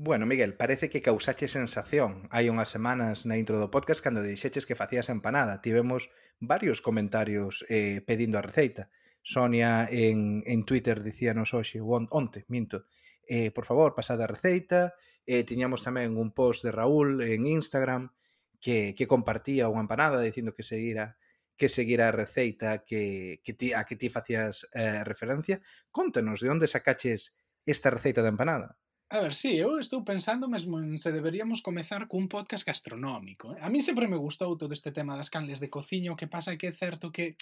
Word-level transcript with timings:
Bueno, 0.00 0.26
Miguel, 0.26 0.54
parece 0.54 0.88
que 0.88 1.02
causache 1.02 1.48
sensación 1.58 2.30
hai 2.30 2.46
unhas 2.54 2.70
semanas 2.70 3.26
na 3.26 3.34
intro 3.34 3.58
do 3.58 3.66
podcast 3.74 3.98
cando 3.98 4.22
dixeches 4.22 4.62
que 4.62 4.78
facías 4.78 5.10
empanada. 5.10 5.58
Tivemos 5.58 6.06
varios 6.38 6.78
comentarios 6.78 7.66
eh, 7.66 7.98
pedindo 8.06 8.38
a 8.38 8.46
receita. 8.46 8.94
Sonia 9.26 9.90
en, 9.90 10.46
en 10.46 10.62
Twitter 10.62 11.02
dicíanos 11.02 11.50
hoxe, 11.50 11.82
on, 11.82 12.06
onte, 12.14 12.46
minto, 12.46 12.86
eh, 13.26 13.50
por 13.50 13.66
favor, 13.66 13.98
pasade 13.98 14.22
a 14.22 14.30
receita. 14.30 14.94
Eh, 15.26 15.42
tiñamos 15.42 15.82
tamén 15.82 16.14
un 16.14 16.30
post 16.30 16.62
de 16.62 16.70
Raúl 16.70 17.18
en 17.26 17.50
Instagram 17.50 18.14
que, 18.62 18.94
que 18.94 19.10
compartía 19.10 19.66
unha 19.66 19.82
empanada 19.82 20.22
dicindo 20.22 20.54
que 20.54 20.62
seguira 20.62 21.18
que 21.58 21.66
seguira 21.66 22.06
a 22.06 22.14
receita 22.14 22.86
que, 22.86 23.42
que 23.42 23.50
ti, 23.50 23.74
a 23.74 23.82
que 23.82 23.98
ti 23.98 24.06
facías 24.14 24.62
eh, 24.78 25.02
referencia. 25.02 25.58
Contanos 25.90 26.38
de 26.38 26.54
onde 26.54 26.70
sacaches 26.70 27.34
esta 27.66 27.90
receita 27.90 28.22
de 28.22 28.30
empanada. 28.30 28.78
A 29.10 29.20
ver, 29.20 29.32
sí, 29.32 29.56
eu 29.56 29.80
estou 29.80 30.04
pensando 30.04 30.48
mesmo 30.52 30.76
en 30.76 31.00
se 31.00 31.08
deberíamos 31.12 31.64
comezar 31.64 32.04
cun 32.04 32.28
podcast 32.28 32.66
gastronómico. 32.68 33.56
Eh? 33.56 33.60
A 33.64 33.72
mí 33.72 33.80
sempre 33.80 34.04
me 34.04 34.20
gustou 34.20 34.52
todo 34.60 34.76
este 34.76 34.92
tema 34.92 35.16
das 35.16 35.32
canles 35.32 35.64
de 35.64 35.72
cociño, 35.72 36.12
que 36.12 36.28
pasa 36.28 36.60
que 36.60 36.68
é 36.68 36.74
certo 36.76 37.08
que 37.08 37.32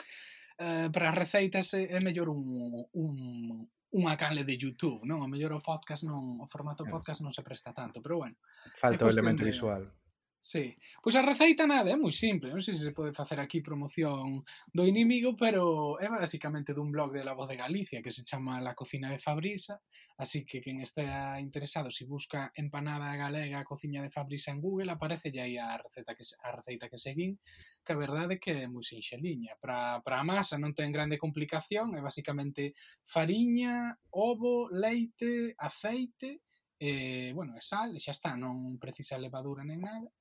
eh, 0.62 0.88
para 0.94 1.10
receitas 1.10 1.74
é 1.74 1.98
mellor 1.98 2.30
un, 2.30 2.46
un, 2.94 3.66
unha 3.90 4.14
canle 4.14 4.46
de 4.46 4.54
YouTube, 4.54 5.02
non? 5.10 5.26
A 5.26 5.26
mellor 5.26 5.58
o 5.58 5.62
podcast 5.62 6.06
non, 6.06 6.38
o 6.38 6.46
formato 6.46 6.86
podcast 6.86 7.18
non 7.18 7.34
se 7.34 7.42
presta 7.42 7.74
tanto, 7.74 7.98
pero 7.98 8.22
bueno. 8.22 8.38
Falta 8.78 9.02
o 9.02 9.10
elemento 9.10 9.42
de... 9.42 9.50
visual. 9.50 9.90
Sí. 10.38 10.76
Pois 11.02 11.16
a 11.16 11.22
receita 11.22 11.66
nada, 11.66 11.90
é 11.90 11.96
moi 11.96 12.12
simple, 12.14 12.52
non 12.54 12.62
sei 12.62 12.78
se 12.78 12.86
se 12.86 12.94
pode 12.94 13.10
facer 13.10 13.40
aquí 13.42 13.58
promoción 13.64 14.46
do 14.70 14.86
inimigo, 14.86 15.34
pero 15.34 15.98
é 15.98 16.06
basicamente 16.06 16.70
dun 16.70 16.94
blog 16.94 17.10
de 17.10 17.26
La 17.26 17.34
Voz 17.34 17.48
de 17.50 17.58
Galicia 17.58 17.98
que 18.04 18.14
se 18.14 18.22
chama 18.22 18.62
La 18.62 18.78
Cocina 18.78 19.10
de 19.10 19.18
Fabrisa, 19.18 19.82
así 20.22 20.46
que 20.46 20.62
quen 20.62 20.78
estea 20.78 21.40
interesado, 21.40 21.90
se 21.90 22.04
si 22.04 22.04
busca 22.04 22.52
empanada 22.54 23.16
galega 23.16 23.64
cociña 23.64 24.02
de 24.02 24.14
Fabrisa 24.14 24.52
en 24.52 24.60
Google, 24.60 24.92
aparece 24.92 25.34
aí 25.40 25.58
a 25.58 25.82
receta 25.82 26.14
que 26.14 26.22
a 26.22 26.50
receita 26.52 26.88
que 26.88 26.98
seguín, 26.98 27.40
que 27.82 27.92
a 27.92 27.98
verdade 27.98 28.38
é 28.38 28.38
que 28.38 28.52
é 28.54 28.70
moi 28.70 28.86
sinxeliña. 28.86 29.58
Para, 29.58 29.98
para 30.04 30.22
a 30.22 30.28
masa 30.28 30.62
non 30.62 30.76
ten 30.78 30.94
grande 30.94 31.18
complicación, 31.18 31.98
é 31.98 32.00
basicamente 32.04 32.76
fariña, 33.02 33.98
ovo, 34.14 34.70
leite, 34.70 35.58
aceite, 35.58 36.46
e, 36.78 37.32
bueno, 37.32 37.56
e 37.56 37.62
sal, 37.64 37.96
e 37.96 38.00
xa 38.00 38.12
está, 38.12 38.36
non 38.36 38.76
precisa 38.76 39.18
levadura 39.18 39.64
nen 39.64 39.80
nada 39.80 40.12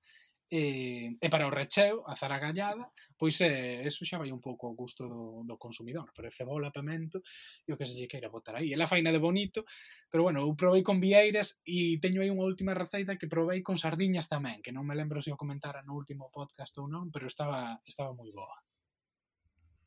E, 0.45 1.17
e 1.17 1.27
para 1.33 1.49
o 1.49 1.51
recheo, 1.51 2.05
a 2.05 2.13
zaragallada, 2.13 2.93
pois 3.17 3.41
é, 3.41 3.81
eso 3.81 4.05
xa 4.05 4.21
vai 4.21 4.29
un 4.29 4.37
pouco 4.37 4.69
ao 4.69 4.77
gusto 4.77 5.09
do, 5.09 5.41
do 5.41 5.57
consumidor, 5.57 6.13
pero 6.13 6.29
é 6.29 6.31
cebola, 6.31 6.69
pemento 6.69 7.25
e 7.65 7.73
o 7.73 7.77
que 7.77 7.89
se 7.89 7.97
lle 7.97 8.05
queira 8.05 8.29
botar 8.29 8.61
aí. 8.61 8.69
E 8.69 8.77
la 8.77 8.85
faina 8.85 9.09
de 9.09 9.17
bonito, 9.17 9.65
pero 10.05 10.21
bueno, 10.21 10.45
eu 10.45 10.53
provei 10.53 10.85
con 10.85 11.01
vieiras 11.01 11.57
e 11.65 11.97
teño 11.97 12.21
aí 12.21 12.29
unha 12.29 12.45
última 12.45 12.77
receita 12.77 13.17
que 13.17 13.25
provei 13.25 13.65
con 13.65 13.81
sardiñas 13.81 14.29
tamén, 14.29 14.61
que 14.61 14.69
non 14.69 14.85
me 14.85 14.93
lembro 14.93 15.17
se 15.17 15.33
o 15.33 15.41
comentara 15.41 15.81
no 15.81 15.97
último 15.97 16.29
podcast 16.29 16.77
ou 16.77 16.85
non, 16.85 17.09
pero 17.09 17.25
estaba, 17.25 17.81
estaba 17.89 18.13
moi 18.13 18.29
boa. 18.29 18.61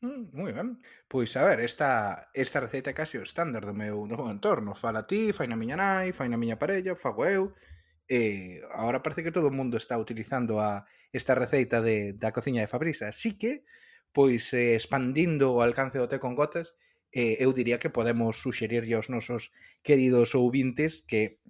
Mm, 0.03 0.31
moi 0.31 0.53
ben. 0.55 0.79
Pois 1.11 1.35
a 1.35 1.43
ver, 1.43 1.59
esta, 1.61 2.31
esta 2.35 2.61
receita 2.61 2.91
é 2.91 2.95
casi 2.95 3.19
o 3.19 3.27
estándar 3.27 3.67
do 3.67 3.75
meu, 3.75 4.07
do 4.07 4.15
meu 4.15 4.31
entorno. 4.31 4.75
Fala 4.75 5.07
ti, 5.11 5.33
fai 5.35 5.47
na 5.51 5.59
miña 5.59 5.75
nai, 5.75 6.15
fai 6.15 6.29
na 6.31 6.39
miña 6.39 6.59
parella, 6.59 6.95
fago 6.95 7.27
eu, 7.27 7.55
eh, 8.09 8.61
ahora 8.73 9.03
parece 9.03 9.23
que 9.23 9.33
todo 9.33 9.49
o 9.49 9.55
mundo 9.55 9.77
está 9.77 9.99
utilizando 9.99 10.61
a 10.61 10.87
esta 11.13 11.35
receita 11.35 11.81
de, 11.81 12.13
da 12.15 12.33
cociña 12.33 12.61
de 12.61 12.73
Fabrisa. 12.73 13.09
Así 13.09 13.37
que, 13.37 13.65
pois, 14.13 14.53
eh, 14.53 14.75
expandindo 14.75 15.53
o 15.53 15.63
alcance 15.63 16.01
do 16.01 16.09
té 16.09 16.19
con 16.19 16.35
gotas, 16.35 16.77
eh, 17.13 17.37
eu 17.41 17.53
diría 17.53 17.81
que 17.81 17.93
podemos 17.93 18.41
suxerirlle 18.41 18.97
aos 18.97 19.09
nosos 19.09 19.53
queridos 19.85 20.35
ouvintes 20.35 21.05
que 21.05 21.41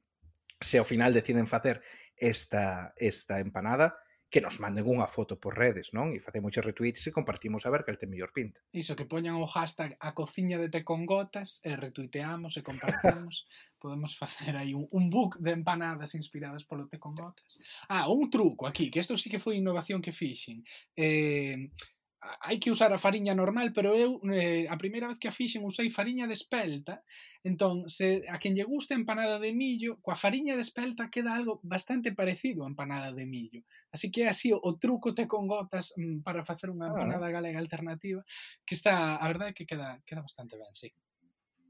se 0.60 0.78
ao 0.78 0.86
final 0.86 1.14
deciden 1.14 1.46
facer 1.46 1.82
esta, 2.18 2.94
esta 2.98 3.38
empanada, 3.38 3.98
que 4.28 4.44
nos 4.44 4.60
manden 4.60 4.84
unha 4.84 5.08
foto 5.08 5.40
por 5.40 5.56
redes, 5.56 5.96
non? 5.96 6.12
E 6.12 6.20
facemos 6.20 6.53
retweets 6.53 7.08
e 7.08 7.14
compartimos 7.16 7.64
a 7.64 7.72
ver 7.72 7.80
cal 7.80 7.97
ten 7.97 8.12
mellor 8.12 8.28
pinta. 8.36 8.60
Iso, 8.76 8.92
que 8.92 9.08
poñan 9.08 9.41
o 9.41 9.48
hashtag 9.48 9.97
a 9.97 10.12
cociña 10.12 10.60
de 10.60 10.69
té 10.69 10.84
con 10.84 11.08
gotas 11.08 11.64
e 11.64 11.72
retuiteamos 11.72 12.60
e 12.60 12.62
compartimos. 12.62 13.48
Podemos 13.82 14.19
facer 14.19 14.58
aí 14.58 14.75
un, 14.75 14.84
un 14.92 15.08
book 15.08 15.41
de 15.41 15.56
empanadas 15.56 16.12
inspiradas 16.12 16.69
polo 16.69 16.91
té 16.92 17.00
con 17.00 17.16
gotas. 17.16 17.56
Ah, 17.88 18.12
un 18.12 18.28
truco 18.28 18.69
aquí, 18.69 18.92
que 18.92 19.00
isto 19.00 19.16
sí 19.16 19.32
que 19.32 19.41
foi 19.41 19.56
innovación 19.56 20.04
que 20.04 20.12
fixen. 20.12 20.60
Eh, 20.92 21.72
hai 22.20 22.58
que 22.58 22.70
usar 22.70 22.90
a 22.90 22.98
fariña 22.98 23.34
normal, 23.34 23.70
pero 23.70 23.94
eu 23.94 24.18
eh, 24.34 24.66
a 24.66 24.76
primeira 24.76 25.06
vez 25.06 25.18
que 25.22 25.30
a 25.30 25.34
fixen 25.34 25.62
usei 25.62 25.86
fariña 25.90 26.26
de 26.26 26.34
espelta, 26.34 27.06
entón 27.46 27.86
se 27.86 28.26
a 28.26 28.42
quen 28.42 28.58
lle 28.58 28.66
gusta 28.66 28.94
a 28.94 29.00
empanada 29.00 29.38
de 29.38 29.54
millo, 29.54 30.02
coa 30.02 30.18
fariña 30.18 30.58
de 30.58 30.64
espelta 30.66 31.10
queda 31.14 31.34
algo 31.38 31.62
bastante 31.62 32.10
parecido 32.10 32.66
a 32.66 32.70
empanada 32.70 33.14
de 33.14 33.24
millo. 33.24 33.62
Así 33.94 34.10
que 34.10 34.26
así 34.26 34.50
o 34.50 34.70
truco 34.82 35.14
te 35.14 35.30
con 35.30 35.46
gotas 35.46 35.94
mm, 35.94 36.26
para 36.26 36.42
facer 36.42 36.74
unha 36.74 36.90
ah. 36.90 36.92
empanada 36.92 37.30
galega 37.30 37.62
alternativa, 37.62 38.26
que 38.66 38.74
está, 38.74 39.14
a 39.14 39.26
verdade 39.30 39.54
é 39.54 39.56
que 39.56 39.68
queda 39.68 40.02
queda 40.02 40.26
bastante 40.26 40.58
ben, 40.58 40.74
sí. 40.74 40.90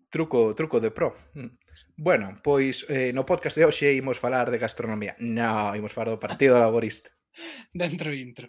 Truco, 0.09 0.57
truco 0.57 0.81
de 0.81 0.91
pro. 0.91 1.13
Mm. 1.37 1.53
Bueno, 2.01 2.41
pois 2.41 2.89
eh, 2.89 3.13
no 3.13 3.29
podcast 3.29 3.61
de 3.61 3.69
hoxe 3.69 3.93
imos 3.93 4.17
falar 4.17 4.49
de 4.49 4.57
gastronomía. 4.57 5.13
No, 5.21 5.77
imos 5.77 5.93
falar 5.93 6.17
do 6.17 6.23
Partido 6.23 6.57
Laborista. 6.57 7.13
Dentro 7.77 8.17
intro. 8.17 8.49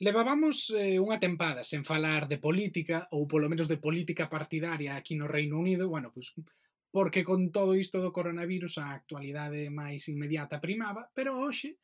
Levábamos 0.00 0.72
eh, 0.72 0.96
unha 0.96 1.20
tempada 1.20 1.60
sen 1.60 1.84
falar 1.84 2.24
de 2.24 2.40
política, 2.40 3.04
ou 3.12 3.28
polo 3.28 3.52
menos 3.52 3.68
de 3.68 3.76
política 3.76 4.32
partidaria 4.32 4.96
aquí 4.96 5.12
no 5.12 5.28
Reino 5.28 5.60
Unido, 5.60 5.92
bueno, 5.92 6.08
pois, 6.08 6.32
porque 6.88 7.20
con 7.20 7.52
todo 7.52 7.76
isto 7.76 8.00
do 8.00 8.08
coronavirus 8.08 8.80
a 8.80 8.96
actualidade 8.96 9.68
máis 9.68 10.08
inmediata 10.08 10.56
primaba, 10.56 11.12
pero 11.12 11.36
hoxe 11.36 11.76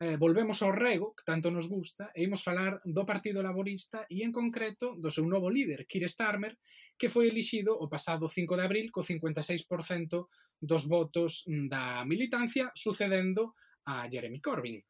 eh, 0.00 0.16
volvemos 0.16 0.64
ao 0.64 0.72
rego, 0.72 1.12
que 1.12 1.28
tanto 1.28 1.52
nos 1.52 1.68
gusta, 1.68 2.08
e 2.16 2.24
imos 2.24 2.40
falar 2.40 2.80
do 2.88 3.04
Partido 3.04 3.44
Laborista 3.44 4.08
e 4.08 4.24
en 4.24 4.32
concreto 4.32 4.96
do 4.96 5.12
seu 5.12 5.28
novo 5.28 5.52
líder, 5.52 5.84
Keir 5.84 6.08
Starmer, 6.08 6.56
que 6.96 7.12
foi 7.12 7.28
elixido 7.28 7.76
o 7.76 7.84
pasado 7.84 8.32
5 8.32 8.56
de 8.56 8.64
abril 8.64 8.86
co 8.88 9.04
56% 9.04 10.24
dos 10.56 10.88
votos 10.88 11.44
mm, 11.44 11.68
da 11.68 12.00
militancia, 12.08 12.72
sucedendo 12.72 13.52
a 13.84 14.08
Jeremy 14.08 14.40
Corbyn 14.40 14.80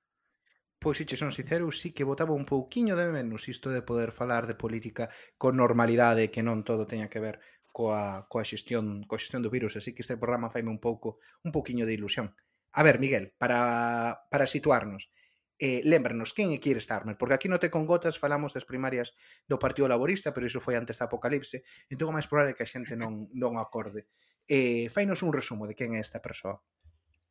pois 0.78 0.97
se 0.99 1.05
che 1.09 1.16
son 1.16 1.33
sincero, 1.33 1.71
sí 1.71 1.93
que 1.93 2.09
botaba 2.09 2.33
un 2.33 2.47
pouquiño 2.47 2.94
de 2.97 3.11
menos 3.11 3.49
isto 3.49 3.71
de 3.71 3.83
poder 3.83 4.11
falar 4.12 4.47
de 4.47 4.55
política 4.55 5.11
con 5.37 5.59
normalidade 5.59 6.31
que 6.33 6.43
non 6.47 6.62
todo 6.62 6.87
teña 6.87 7.11
que 7.12 7.22
ver 7.27 7.37
coa, 7.77 8.27
coa 8.31 8.44
xestión 8.47 9.05
coa 9.09 9.22
xestión 9.22 9.43
do 9.43 9.55
virus, 9.56 9.75
así 9.78 9.91
que 9.94 10.03
este 10.03 10.21
programa 10.22 10.53
faime 10.55 10.71
un 10.71 10.81
pouco 10.83 11.19
un 11.47 11.50
pouquiño 11.56 11.84
de 11.87 11.94
ilusión. 11.99 12.34
A 12.78 12.83
ver, 12.87 12.97
Miguel, 13.03 13.34
para, 13.38 14.28
para 14.31 14.47
situarnos, 14.47 15.11
eh, 15.59 15.83
lembranos, 15.84 16.34
quen 16.37 16.55
é 16.55 16.59
Keir 16.62 16.78
Starmer? 16.78 17.19
Porque 17.19 17.34
aquí 17.34 17.49
no 17.50 17.59
te 17.59 17.71
con 17.75 17.84
gotas 17.87 18.19
falamos 18.22 18.55
das 18.55 18.69
primarias 18.71 19.15
do 19.50 19.59
Partido 19.59 19.91
Laborista, 19.91 20.31
pero 20.31 20.47
iso 20.47 20.62
foi 20.62 20.78
antes 20.78 20.99
da 21.03 21.11
apocalipse, 21.11 21.67
entón 21.91 22.11
o 22.11 22.17
máis 22.17 22.31
probable 22.31 22.55
é 22.55 22.56
que 22.56 22.64
a 22.67 22.70
xente 22.70 22.94
non, 22.94 23.26
non 23.35 23.58
acorde. 23.58 24.06
Eh, 24.47 24.87
fainos 24.94 25.20
un 25.26 25.35
resumo 25.35 25.67
de 25.67 25.75
quen 25.75 25.99
é 25.99 26.00
esta 26.00 26.23
persoa. 26.23 26.62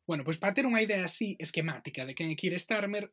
Bueno, 0.08 0.24
pois 0.24 0.40
para 0.40 0.56
ter 0.56 0.64
unha 0.64 0.80
idea 0.80 1.04
así 1.04 1.36
esquemática 1.36 2.08
de 2.08 2.16
quen 2.16 2.32
é 2.32 2.36
Keir 2.40 2.56
Starmer, 2.56 3.12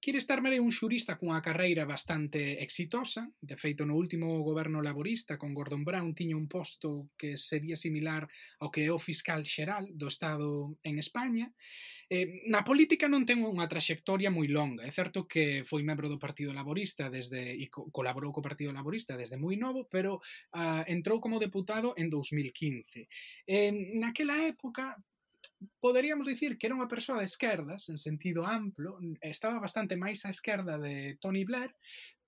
Keir 0.00 0.16
Starmer 0.16 0.56
é 0.56 0.60
un 0.64 0.72
xurista 0.72 1.20
cunha 1.20 1.44
carreira 1.44 1.84
bastante 1.84 2.64
exitosa. 2.64 3.28
De 3.36 3.60
feito, 3.60 3.84
no 3.84 4.00
último 4.00 4.40
goberno 4.40 4.80
laborista 4.80 5.36
con 5.36 5.52
Gordon 5.52 5.84
Brown 5.84 6.16
tiña 6.16 6.40
un 6.40 6.48
posto 6.48 7.12
que 7.20 7.36
sería 7.36 7.76
similar 7.76 8.24
ao 8.56 8.72
que 8.72 8.88
é 8.88 8.90
o 8.90 8.96
fiscal 8.96 9.44
xeral 9.44 9.92
do 9.92 10.08
Estado 10.08 10.80
en 10.80 10.96
España. 10.96 11.52
Eh, 12.08 12.48
na 12.48 12.64
política 12.64 13.12
non 13.12 13.28
ten 13.28 13.44
unha 13.44 13.68
traxectoria 13.68 14.32
moi 14.32 14.48
longa. 14.48 14.88
É 14.88 14.92
certo 14.96 15.28
que 15.28 15.60
foi 15.68 15.84
membro 15.84 16.08
do 16.08 16.16
Partido 16.16 16.56
Laborista 16.56 17.12
desde 17.12 17.52
e 17.60 17.68
co 17.68 17.92
colaborou 17.92 18.32
co 18.32 18.40
Partido 18.40 18.72
Laborista 18.72 19.20
desde 19.20 19.36
moi 19.36 19.60
novo, 19.60 19.84
pero 19.92 20.24
uh, 20.56 20.82
entrou 20.88 21.20
como 21.20 21.36
deputado 21.36 21.92
en 22.00 22.08
2015. 22.08 23.04
Eh, 23.44 24.00
naquela 24.00 24.48
época 24.48 24.96
poderíamos 25.80 26.26
dicir 26.26 26.56
que 26.56 26.66
era 26.68 26.76
unha 26.76 26.88
persoa 26.88 27.20
de 27.20 27.28
esquerdas, 27.28 27.88
en 27.88 27.98
sentido 28.00 28.48
amplo, 28.48 28.96
estaba 29.20 29.60
bastante 29.60 29.96
máis 29.96 30.24
á 30.24 30.32
esquerda 30.32 30.80
de 30.80 31.20
Tony 31.20 31.44
Blair, 31.44 31.72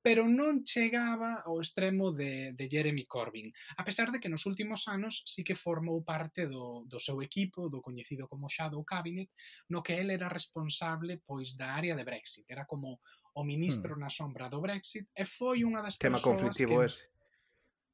pero 0.02 0.26
non 0.26 0.66
chegaba 0.66 1.46
ao 1.46 1.62
extremo 1.62 2.10
de, 2.10 2.52
de 2.58 2.64
Jeremy 2.66 3.06
Corbyn, 3.06 3.54
a 3.78 3.86
pesar 3.86 4.10
de 4.10 4.18
que 4.18 4.28
nos 4.28 4.44
últimos 4.50 4.90
anos 4.90 5.22
sí 5.24 5.46
que 5.46 5.54
formou 5.54 6.02
parte 6.02 6.50
do, 6.50 6.82
do 6.90 6.98
seu 6.98 7.22
equipo, 7.22 7.70
do 7.70 7.78
coñecido 7.78 8.26
como 8.26 8.50
Shadow 8.50 8.82
Cabinet, 8.82 9.30
no 9.70 9.80
que 9.80 9.94
el 9.94 10.10
era 10.10 10.26
responsable 10.26 11.22
pois 11.22 11.54
da 11.54 11.78
área 11.78 11.94
de 11.94 12.02
Brexit, 12.02 12.44
era 12.50 12.66
como 12.66 12.98
o 13.38 13.42
ministro 13.46 13.94
hmm. 13.94 14.00
na 14.02 14.10
sombra 14.10 14.50
do 14.50 14.60
Brexit, 14.60 15.06
e 15.14 15.22
foi 15.22 15.62
unha 15.62 15.80
das 15.80 15.94
Tema 15.94 16.18
persoas 16.18 16.26
conflictivo 16.26 16.82
que... 16.82 16.90
ese 16.90 17.11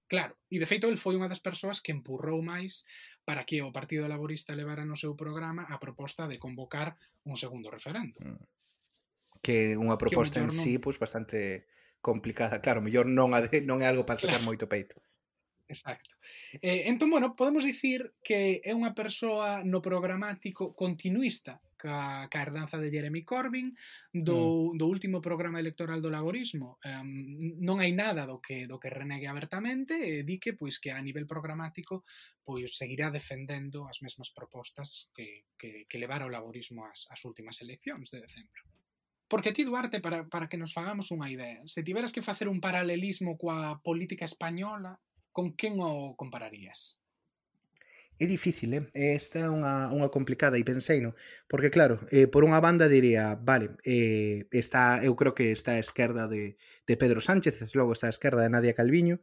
Claro, 0.08 0.40
e 0.48 0.56
de 0.56 0.64
feito 0.64 0.88
el 0.88 0.96
foi 0.96 1.20
unha 1.20 1.28
das 1.28 1.44
persoas 1.44 1.84
que 1.84 1.92
empurrou 1.92 2.40
máis 2.40 2.88
para 3.28 3.44
que 3.44 3.60
o 3.60 3.68
Partido 3.68 4.08
Laborista 4.08 4.56
levara 4.56 4.88
no 4.88 4.96
seu 4.96 5.12
programa 5.12 5.68
a 5.68 5.76
proposta 5.76 6.24
de 6.24 6.40
convocar 6.40 6.96
un 7.28 7.36
segundo 7.36 7.68
referendo. 7.68 8.16
Mm. 8.24 8.40
Que 9.44 9.76
unha 9.76 10.00
proposta 10.00 10.40
que 10.40 10.48
en 10.48 10.50
sí, 10.50 10.80
pois, 10.80 10.96
bastante 10.96 11.68
complicada. 12.00 12.64
Claro, 12.64 12.80
mellor 12.80 13.04
non, 13.04 13.36
a 13.36 13.44
de, 13.44 13.60
non 13.60 13.84
é 13.84 13.86
algo 13.86 14.08
para 14.08 14.16
sacar 14.16 14.40
claro. 14.40 14.48
moito 14.48 14.64
peito. 14.64 14.96
Exacto. 15.68 16.16
Eh, 16.64 16.88
entón, 16.88 17.12
bueno, 17.12 17.36
podemos 17.36 17.60
dicir 17.60 18.16
que 18.24 18.64
é 18.64 18.72
unha 18.72 18.96
persoa 18.96 19.60
no 19.60 19.84
programático 19.84 20.72
continuista 20.72 21.60
ca, 21.78 22.26
ca 22.26 22.42
herdanza 22.42 22.76
de 22.76 22.90
Jeremy 22.90 23.22
Corbyn 23.22 23.72
do, 24.12 24.74
mm. 24.74 24.76
do 24.76 24.84
último 24.90 25.22
programa 25.22 25.62
electoral 25.62 26.02
do 26.02 26.10
laborismo 26.10 26.82
um, 26.82 27.54
non 27.62 27.78
hai 27.78 27.94
nada 27.94 28.26
do 28.26 28.42
que 28.42 28.66
do 28.66 28.82
que 28.82 28.90
renegue 28.90 29.30
abertamente 29.30 29.94
e 29.94 30.26
di 30.26 30.42
que 30.42 30.58
pois 30.58 30.82
que 30.82 30.90
a 30.90 30.98
nivel 30.98 31.24
programático 31.24 32.02
pois 32.42 32.74
seguirá 32.74 33.08
defendendo 33.14 33.86
as 33.86 34.02
mesmas 34.02 34.34
propostas 34.34 35.08
que, 35.14 35.46
que, 35.54 35.86
que 35.86 36.00
levara 36.02 36.26
o 36.26 36.34
laborismo 36.34 36.82
ás, 36.84 37.06
ás 37.08 37.22
últimas 37.22 37.62
eleccións 37.62 38.10
de 38.10 38.18
decembro 38.18 38.66
Porque 39.28 39.52
ti, 39.52 39.62
Duarte, 39.62 40.00
para, 40.00 40.26
para 40.26 40.48
que 40.48 40.56
nos 40.56 40.72
fagamos 40.72 41.12
unha 41.12 41.28
idea, 41.28 41.60
se 41.68 41.84
tiveras 41.84 42.16
que 42.16 42.24
facer 42.24 42.48
un 42.48 42.64
paralelismo 42.64 43.36
coa 43.36 43.76
política 43.84 44.24
española, 44.24 44.96
con 45.36 45.52
quen 45.52 45.76
o 45.84 46.16
compararías? 46.16 46.96
É 48.18 48.26
difícil, 48.26 48.74
eh? 48.74 48.84
Esta 49.14 49.46
é 49.46 49.48
unha, 49.48 49.94
unha 49.94 50.10
complicada 50.10 50.58
e 50.58 50.66
pensei, 50.66 50.98
no? 50.98 51.14
Porque 51.46 51.70
claro, 51.70 52.02
eh, 52.10 52.26
por 52.26 52.42
unha 52.42 52.58
banda 52.58 52.90
diría, 52.90 53.38
vale, 53.38 53.78
eh, 53.86 54.50
está, 54.50 54.98
eu 55.06 55.14
creo 55.14 55.38
que 55.38 55.54
está 55.54 55.78
a 55.78 55.84
esquerda 55.86 56.26
de, 56.26 56.58
de 56.82 56.94
Pedro 56.98 57.22
Sánchez, 57.22 57.62
logo 57.78 57.94
está 57.94 58.10
a 58.10 58.14
esquerda 58.16 58.42
de 58.42 58.50
Nadia 58.50 58.74
Calviño, 58.74 59.22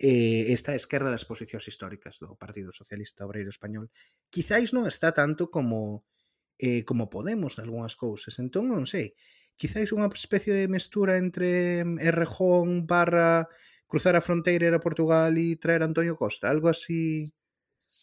eh, 0.00 0.56
está 0.56 0.72
a 0.72 0.80
esquerda 0.80 1.12
das 1.12 1.28
posicións 1.28 1.68
históricas 1.68 2.16
do 2.16 2.32
Partido 2.40 2.72
Socialista 2.72 3.28
Obreiro 3.28 3.52
Español. 3.52 3.92
Quizáis 4.32 4.72
non 4.72 4.88
está 4.88 5.12
tanto 5.12 5.52
como 5.52 6.08
eh, 6.56 6.88
como 6.88 7.12
Podemos 7.12 7.60
algunhas 7.60 7.92
cousas, 7.92 8.40
entón 8.40 8.72
non 8.72 8.88
sei. 8.88 9.12
Quizáis 9.60 9.92
unha 9.92 10.08
especie 10.16 10.56
de 10.56 10.72
mestura 10.72 11.20
entre 11.20 11.84
eh, 11.84 12.08
Errejón 12.08 12.88
barra 12.88 13.52
cruzar 13.84 14.16
a 14.16 14.24
fronteira 14.24 14.72
a 14.72 14.80
Portugal 14.80 15.36
e 15.36 15.60
traer 15.60 15.84
a 15.84 15.88
Antonio 15.92 16.16
Costa, 16.16 16.48
algo 16.48 16.72
así 16.72 17.28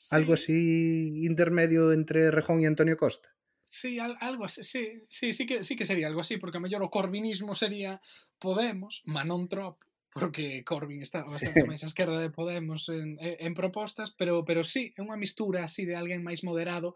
Sí. 0.07 0.15
Algo 0.15 0.33
así 0.39 1.25
intermedio 1.25 1.92
entre 1.92 2.31
Rejón 2.31 2.63
e 2.63 2.68
Antonio 2.68 2.95
Costa. 2.95 3.27
Sí, 3.68 4.00
algo 4.00 4.45
así, 4.45 4.63
sí, 4.63 5.04
sí, 5.09 5.33
sí 5.33 5.45
que, 5.45 5.63
sí 5.63 5.75
que 5.75 5.83
sería 5.83 6.07
algo 6.07 6.21
así, 6.21 6.38
porque 6.38 6.57
a 6.57 6.63
mellor 6.63 6.80
o 6.80 6.89
corbinismo 6.89 7.51
sería 7.59 8.00
Podemos, 8.39 9.04
Manon 9.04 9.51
Trop, 9.51 9.83
porque 10.15 10.63
Corbyn 10.63 11.04
está 11.04 11.27
bastante 11.27 11.59
sí. 11.59 11.68
máis 11.68 11.83
á 11.83 11.92
esquerda 11.92 12.24
de 12.24 12.31
Podemos 12.31 12.88
en, 12.88 13.19
en 13.19 13.51
propostas, 13.51 14.15
pero 14.15 14.48
pero 14.48 14.63
sí, 14.63 14.95
é 14.95 15.04
unha 15.04 15.19
mistura 15.19 15.68
así 15.68 15.83
de 15.83 16.00
alguén 16.00 16.24
máis 16.24 16.48
moderado, 16.48 16.95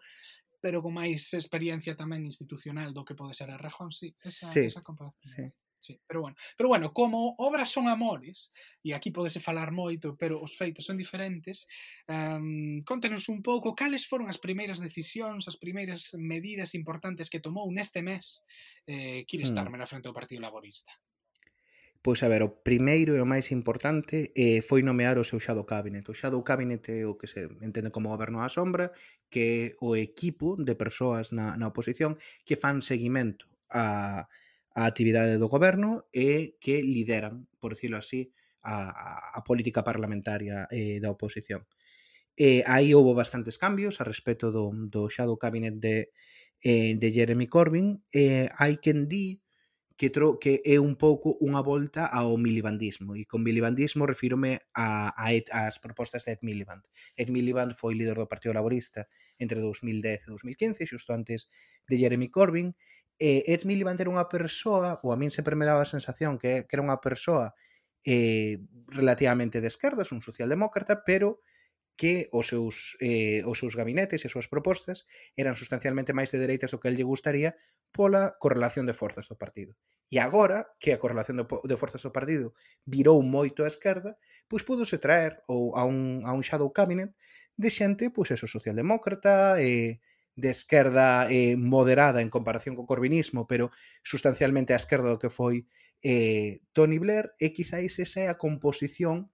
pero 0.63 0.79
con 0.79 0.95
máis 0.95 1.35
experiencia 1.35 1.99
tamén 1.99 2.23
institucional 2.23 2.95
do 2.95 3.03
que 3.03 3.19
pode 3.19 3.35
ser 3.35 3.51
a 3.51 3.59
Rajón, 3.59 3.91
sí, 3.91 4.15
esa, 4.23 4.47
sí. 4.47 4.71
esa 4.71 4.79
comparación. 4.79 5.19
Sí. 5.27 5.45
Sí, 5.81 6.00
pero 6.06 6.22
bueno, 6.22 6.38
pero 6.56 6.69
bueno, 6.69 6.94
como 6.94 7.33
obras 7.39 7.74
son 7.74 7.89
amores, 7.89 8.54
e 8.86 8.94
aquí 8.94 9.10
podese 9.10 9.42
falar 9.42 9.74
moito, 9.74 10.13
pero 10.13 10.38
os 10.38 10.54
feitos 10.54 10.86
son 10.86 10.94
diferentes, 10.94 11.66
ehm, 12.06 12.78
um, 12.78 12.86
contenos 12.86 13.25
un 13.33 13.42
pouco 13.42 13.74
cales 13.74 14.06
foron 14.06 14.30
as 14.30 14.38
primeiras 14.38 14.78
decisións, 14.78 15.50
as 15.50 15.57
primeiras 15.57 16.13
medidas 16.13 16.78
importantes 16.78 17.33
que 17.33 17.42
tomou 17.42 17.66
neste 17.74 18.06
mes 18.06 18.45
eh, 18.86 19.25
Kir 19.25 19.42
Starmer 19.50 19.81
mm. 19.81 19.81
na 19.81 19.89
frente 19.89 20.06
ao 20.06 20.13
Partido 20.13 20.45
Laborista. 20.45 20.94
Pois 22.06 22.22
a 22.22 22.30
ver, 22.30 22.45
o 22.45 22.62
primeiro 22.62 23.18
e 23.18 23.22
o 23.22 23.30
máis 23.30 23.50
importante 23.50 24.30
eh, 24.38 24.62
foi 24.62 24.86
nomear 24.86 25.18
o 25.18 25.25
seu 25.25 25.42
Shadow 25.42 25.66
Cabinet. 25.66 26.06
O 26.10 26.18
Shadow 26.18 26.42
Cabinet 26.45 26.86
é 26.94 27.10
o 27.10 27.18
que 27.18 27.25
se 27.25 27.50
entende 27.66 27.89
como 27.89 28.13
goberno 28.13 28.45
á 28.45 28.50
sombra, 28.54 28.94
que 29.33 29.42
é 29.42 29.62
o 29.81 29.98
equipo 29.98 30.57
de 30.62 30.78
persoas 30.78 31.33
na, 31.33 31.57
na 31.57 31.69
oposición 31.74 32.22
que 32.45 32.57
fan 32.57 32.86
seguimento 32.86 33.50
a, 33.69 34.30
a 34.75 34.85
actividade 34.85 35.38
do 35.38 35.47
goberno 35.47 36.07
e 36.13 36.56
que 36.59 36.81
lideran, 36.83 37.47
por 37.59 37.75
decirlo 37.75 37.97
así, 37.97 38.31
a, 38.63 39.35
a 39.35 39.39
política 39.44 39.83
parlamentaria 39.83 40.68
eh, 40.71 41.00
da 41.01 41.12
oposición. 41.12 41.68
Eh, 42.38 42.63
aí 42.65 42.94
houve 42.95 43.13
bastantes 43.13 43.57
cambios 43.57 44.00
a 44.00 44.07
respecto 44.07 44.51
do, 44.51 44.71
do 44.88 45.12
xa 45.12 45.27
do 45.27 45.35
cabinet 45.35 45.75
de, 45.77 46.12
eh, 46.63 46.95
de 46.95 47.07
Jeremy 47.12 47.47
Corbyn. 47.47 48.00
Eh, 48.13 48.47
hai 48.56 48.79
quen 48.79 49.12
di 49.12 49.41
que, 50.01 50.09
tro, 50.09 50.39
que 50.39 50.65
é 50.65 50.81
un 50.81 50.97
pouco 50.97 51.38
unha 51.45 51.62
volta 51.62 52.09
ao 52.09 52.33
milibandismo. 52.33 53.13
E 53.13 53.29
con 53.29 53.45
milibandismo 53.45 54.09
refírome 54.09 54.57
a, 54.73 55.13
a 55.13 55.29
et, 55.29 55.45
as 55.53 55.77
propostas 55.77 56.25
de 56.25 56.33
Ed 56.33 56.41
Miliband. 56.41 56.81
Ed 57.13 57.29
Miliband 57.29 57.77
foi 57.77 57.94
líder 57.94 58.18
do 58.18 58.25
Partido 58.25 58.57
Laborista 58.57 59.06
entre 59.38 59.62
2010 59.62 60.25
e 60.25 60.27
2015, 60.33 60.89
xusto 60.89 61.13
antes 61.13 61.53
de 61.85 62.01
Jeremy 62.01 62.33
Corbyn, 62.33 62.73
e 63.21 63.45
Ed 63.53 63.69
Miliband 63.69 64.01
era 64.01 64.09
unha 64.09 64.25
persoa, 64.25 64.97
ou 65.06 65.13
a 65.13 65.19
min 65.21 65.29
sempre 65.29 65.53
me 65.53 65.69
daba 65.69 65.85
a 65.85 65.94
sensación 65.94 66.41
que, 66.41 66.65
que 66.65 66.73
era 66.73 66.81
unha 66.81 66.97
persoa 66.97 67.53
eh, 68.01 68.57
relativamente 68.89 69.62
de 69.62 69.69
esquerdas, 69.69 70.09
un 70.09 70.25
socialdemócrata, 70.25 71.06
pero 71.06 71.45
que 72.01 72.29
os 72.33 72.50
seus, 72.50 72.97
eh, 72.97 73.45
os 73.45 73.62
seus 73.62 73.77
gabinetes 73.77 74.25
e 74.25 74.27
as 74.27 74.33
súas 74.33 74.50
propostas 74.50 75.06
eran 75.38 75.53
sustancialmente 75.53 76.18
máis 76.18 76.33
de 76.33 76.41
dereitas 76.41 76.73
do 76.73 76.81
que 76.81 76.89
el 76.89 76.97
lle 76.97 77.06
gustaría 77.06 77.53
pola 77.94 78.33
correlación 78.41 78.89
de 78.89 78.97
forzas 78.97 79.29
do 79.29 79.38
partido. 79.38 79.77
E 80.09 80.18
agora 80.18 80.73
que 80.81 80.89
a 80.89 80.97
correlación 80.97 81.38
de, 81.38 81.45
de 81.45 81.77
forzas 81.77 82.01
do 82.01 82.09
partido 82.09 82.57
virou 82.89 83.21
moito 83.21 83.62
á 83.62 83.69
esquerda, 83.69 84.18
pois 84.50 84.65
pudose 84.65 84.97
traer 84.97 85.45
ou 85.45 85.77
a 85.77 85.85
un, 85.85 86.25
a 86.25 86.33
un 86.33 86.41
shadow 86.41 86.73
cabinet 86.73 87.13
de 87.53 87.69
xente, 87.69 88.09
pois 88.09 88.33
eso, 88.33 88.50
socialdemócrata, 88.50 89.62
eh, 89.62 90.01
de 90.36 90.50
esquerda 90.50 91.30
eh, 91.30 91.56
moderada 91.57 92.22
en 92.22 92.30
comparación 92.30 92.75
co 92.75 92.88
corbinismo, 92.88 93.48
pero 93.48 93.72
sustancialmente 94.04 94.74
a 94.74 94.81
esquerda 94.81 95.12
do 95.12 95.19
que 95.19 95.30
foi 95.30 95.68
eh, 96.01 96.63
Tony 96.74 96.98
Blair, 96.98 97.33
e 97.38 97.54
quizáis 97.54 98.00
esa 98.00 98.25
é 98.25 98.28
a 98.30 98.39
composición 98.39 99.30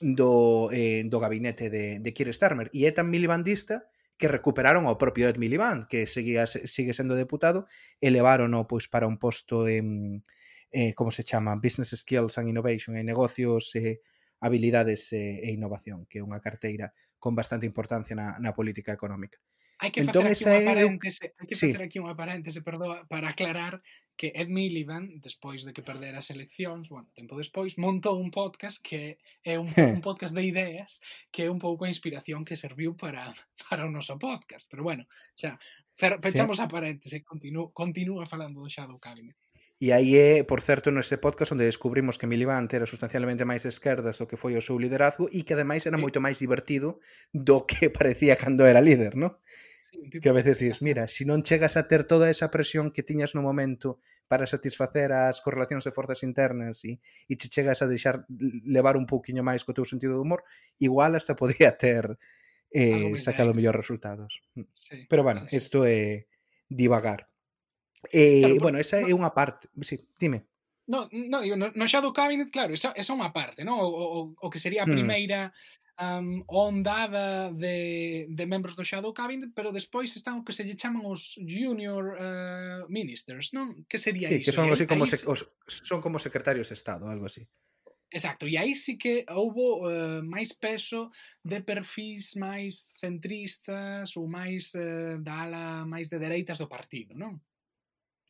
do, 0.00 0.68
eh, 0.72 1.02
do 1.06 1.18
gabinete 1.18 1.70
de, 1.70 1.98
de 1.98 2.10
Keir 2.14 2.30
Starmer. 2.34 2.68
E 2.74 2.86
é 2.86 2.92
tan 2.92 3.08
milibandista 3.10 3.88
que 4.18 4.30
recuperaron 4.30 4.86
ao 4.86 5.00
propio 5.00 5.26
Ed 5.26 5.38
Miliband, 5.40 5.90
que 5.90 6.06
seguía, 6.06 6.46
sigue 6.46 6.94
sendo 6.94 7.18
deputado, 7.18 7.66
e 7.98 8.12
levarono 8.14 8.68
pois, 8.70 8.86
para 8.86 9.08
un 9.10 9.18
posto 9.18 9.66
en, 9.66 10.22
eh, 10.70 10.94
como 10.94 11.10
se 11.10 11.24
chama, 11.24 11.58
Business 11.58 11.90
Skills 11.90 12.38
and 12.38 12.48
Innovation, 12.48 12.94
en 12.96 13.06
negocios, 13.06 13.74
eh, 13.74 14.00
habilidades 14.38 15.12
eh, 15.12 15.40
e 15.42 15.50
innovación, 15.50 16.06
que 16.06 16.18
é 16.18 16.26
unha 16.26 16.42
carteira 16.42 16.94
con 17.22 17.38
bastante 17.38 17.66
importancia 17.66 18.14
na, 18.18 18.38
na 18.42 18.50
política 18.50 18.90
económica. 18.90 19.38
Hai 19.82 19.90
que 19.90 20.06
facer 20.06 20.22
aquí 20.30 20.46
unha 20.46 20.62
paréntese, 20.62 21.34
hai 21.42 21.46
que 21.50 21.58
facer 21.58 21.82
sí. 21.82 21.86
aquí 21.90 21.98
unha 21.98 22.14
paréntese, 22.14 22.62
perdoa, 22.62 23.02
para 23.10 23.34
aclarar 23.34 23.82
que 24.14 24.30
Ed 24.30 24.46
Miliband, 24.46 25.18
despois 25.18 25.66
de 25.66 25.74
que 25.74 25.82
perdera 25.82 26.22
as 26.22 26.30
eleccións, 26.30 26.86
bueno, 26.86 27.10
tempo 27.18 27.34
despois, 27.34 27.74
montou 27.82 28.14
un 28.14 28.30
podcast 28.30 28.78
que 28.78 29.18
é 29.42 29.58
un, 29.58 29.66
un 29.74 29.98
podcast 30.06 30.38
de 30.38 30.46
ideas 30.46 31.02
que 31.34 31.42
é 31.42 31.48
un 31.50 31.58
pouco 31.58 31.82
a 31.82 31.90
inspiración 31.90 32.46
que 32.46 32.54
serviu 32.54 32.94
para, 32.94 33.34
para 33.66 33.82
o 33.82 33.90
noso 33.90 34.14
podcast. 34.22 34.70
Pero 34.70 34.86
bueno, 34.86 35.02
xa, 35.34 35.58
fer, 35.98 36.22
pechamos 36.22 36.62
sí. 36.62 36.62
a 36.62 36.70
paréntese, 36.70 37.26
continu, 37.26 37.74
continúa 37.74 38.22
falando 38.22 38.62
do 38.62 38.70
Shadow 38.70 39.02
Cabinet. 39.02 39.34
E 39.82 39.90
aí 39.90 40.14
é, 40.14 40.46
por 40.46 40.62
certo, 40.62 40.94
neste 40.94 41.18
podcast 41.18 41.58
onde 41.58 41.66
descubrimos 41.66 42.14
que 42.22 42.30
Miliband 42.30 42.70
era 42.70 42.86
sustancialmente 42.86 43.42
máis 43.42 43.66
de 43.66 43.74
esquerdas 43.74 44.14
do 44.22 44.30
que 44.30 44.38
foi 44.38 44.54
o 44.54 44.62
seu 44.62 44.78
liderazgo 44.78 45.26
e 45.26 45.42
que 45.42 45.58
ademais 45.58 45.82
era 45.90 45.98
moito 45.98 46.22
máis 46.22 46.38
divertido 46.38 47.02
do 47.34 47.66
que 47.66 47.90
parecía 47.98 48.38
cando 48.38 48.62
era 48.62 48.78
líder, 48.78 49.18
non? 49.18 49.34
que 50.10 50.28
a 50.28 50.32
veces 50.32 50.58
dices, 50.58 50.82
mira, 50.82 51.08
se 51.08 51.22
si 51.22 51.24
non 51.24 51.42
chegas 51.42 51.76
a 51.76 51.86
ter 51.86 52.04
toda 52.04 52.30
esa 52.30 52.50
presión 52.50 52.90
que 52.90 53.06
tiñas 53.06 53.34
no 53.34 53.42
momento 53.42 54.00
para 54.26 54.48
satisfacer 54.48 55.12
as 55.12 55.38
correlacións 55.40 55.84
de 55.84 55.94
forzas 55.94 56.22
internas 56.26 56.82
e, 56.82 56.98
e 57.28 57.34
che 57.38 57.52
chegas 57.52 57.82
a 57.82 57.90
deixar 57.90 58.26
levar 58.66 58.98
un 58.98 59.06
pouquiño 59.06 59.44
máis 59.46 59.62
co 59.62 59.76
teu 59.76 59.86
sentido 59.86 60.18
do 60.18 60.24
humor, 60.24 60.42
igual 60.82 61.14
hasta 61.14 61.36
podría 61.40 61.78
ter 61.78 62.18
eh, 62.72 63.14
sacado 63.18 63.54
mellores 63.54 63.78
resultados. 63.78 64.42
Mm. 64.54 64.66
Sí, 64.72 64.96
Pero 65.08 65.22
bueno, 65.22 65.46
sí, 65.46 65.54
sí. 65.54 65.56
isto 65.58 65.86
é 65.86 66.26
divagar. 66.66 67.28
Eh, 68.10 68.40
claro, 68.40 68.56
bueno, 68.58 68.78
esa 68.82 68.98
no, 68.98 69.06
é 69.06 69.12
unha 69.14 69.30
parte. 69.30 69.70
Sí, 69.86 70.02
dime. 70.18 70.50
No, 70.90 71.06
no, 71.12 71.46
digo, 71.46 71.54
no, 71.54 71.70
no 71.70 71.86
Shadow 71.86 72.10
Cabinet, 72.10 72.50
claro, 72.50 72.74
esa, 72.74 72.90
esa 72.98 73.12
é 73.12 73.16
unha 73.16 73.30
parte, 73.30 73.62
no? 73.62 73.78
o, 73.78 73.86
o, 73.86 74.18
o 74.34 74.46
que 74.50 74.58
sería 74.58 74.82
a 74.82 74.90
mm. 74.90 74.94
primeira... 74.96 75.52
Mm 75.54 75.81
um, 76.02 76.44
ondada 76.48 77.52
de, 77.52 78.26
de 78.28 78.46
membros 78.46 78.74
do 78.74 78.84
Shadow 78.84 79.14
Cabinet, 79.14 79.50
pero 79.54 79.70
despois 79.72 80.14
están 80.16 80.42
o 80.42 80.44
que 80.44 80.52
se 80.52 80.64
lle 80.66 80.74
chaman 80.74 81.06
os 81.06 81.38
Junior 81.38 82.18
uh, 82.18 82.82
Ministers, 82.90 83.54
non? 83.54 83.86
Que 83.86 83.98
sería 83.98 84.26
sí, 84.26 84.42
iso? 84.42 84.50
que 84.50 84.56
son 84.56 84.66
así 84.72 84.86
como, 84.86 85.06
se, 85.06 85.22
os, 85.30 85.46
son 85.66 86.02
como 86.02 86.18
secretarios 86.18 86.68
de 86.68 86.74
Estado, 86.74 87.06
algo 87.06 87.26
así. 87.26 87.46
Exacto, 88.12 88.44
e 88.44 88.60
aí 88.60 88.76
sí 88.76 88.98
que 88.98 89.24
houbo 89.32 89.88
uh, 89.88 90.20
máis 90.20 90.52
peso 90.52 91.08
de 91.40 91.64
perfis 91.64 92.36
máis 92.36 92.92
centristas 92.98 94.12
ou 94.20 94.28
máis 94.28 94.76
uh, 94.76 95.16
da 95.22 95.48
ala 95.48 95.64
máis 95.88 96.12
de 96.12 96.20
dereitas 96.20 96.60
do 96.60 96.68
partido, 96.68 97.16
non? 97.16 97.40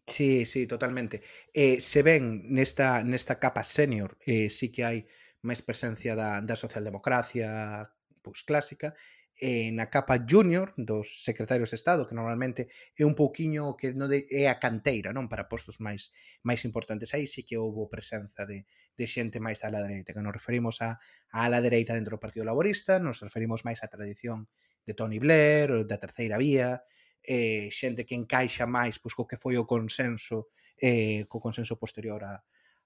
Sí, 0.07 0.47
sí, 0.47 0.67
totalmente. 0.67 1.23
Eh, 1.55 1.81
se 1.81 2.03
ven 2.03 2.43
nesta, 2.51 3.03
nesta 3.03 3.39
capa 3.39 3.63
senior, 3.63 4.19
eh, 4.27 4.51
sí 4.51 4.71
que 4.71 4.83
hai 4.85 4.99
máis 5.43 5.61
presencia 5.63 6.15
da, 6.15 6.41
da 6.41 6.57
socialdemocracia 6.57 7.91
pois, 8.23 8.47
clásica, 8.47 8.95
e 9.43 9.75
na 9.75 9.91
capa 9.91 10.23
junior 10.23 10.71
dos 10.77 11.25
secretarios 11.25 11.75
de 11.75 11.77
Estado, 11.81 12.07
que 12.07 12.15
normalmente 12.15 12.71
é 12.95 13.03
un 13.03 13.19
pouquiño 13.19 13.75
que 13.75 13.91
non 13.91 14.07
de, 14.07 14.23
é 14.31 14.47
a 14.47 14.61
canteira, 14.63 15.11
non 15.11 15.27
para 15.27 15.51
postos 15.51 15.83
máis 15.83 16.15
máis 16.47 16.63
importantes. 16.63 17.11
Aí 17.11 17.27
sí 17.27 17.43
que 17.43 17.59
houve 17.59 17.91
presenza 17.91 18.47
de, 18.47 18.69
de 18.95 19.07
xente 19.11 19.43
máis 19.43 19.59
da 19.59 19.73
ala 19.73 19.83
dereita, 19.83 20.15
que 20.15 20.23
nos 20.23 20.37
referimos 20.37 20.79
a, 20.79 21.01
a 21.35 21.39
ala 21.43 21.59
dereita 21.59 21.97
dentro 21.97 22.15
do 22.15 22.23
Partido 22.23 22.47
Laborista, 22.47 23.03
nos 23.03 23.19
referimos 23.19 23.67
máis 23.67 23.83
á 23.83 23.91
tradición 23.91 24.47
de 24.87 24.95
Tony 24.95 25.19
Blair, 25.19 25.75
ou 25.75 25.83
da 25.83 25.99
Terceira 25.99 26.39
Vía, 26.39 26.87
eh, 27.27 27.67
xente 27.75 28.07
que 28.07 28.15
encaixa 28.15 28.69
máis 28.69 29.03
pois, 29.03 29.15
co 29.17 29.27
que 29.27 29.41
foi 29.41 29.59
o 29.59 29.67
consenso, 29.67 30.55
eh, 30.79 31.27
co 31.27 31.43
consenso 31.43 31.75
posterior 31.83 32.23
a, 32.23 32.39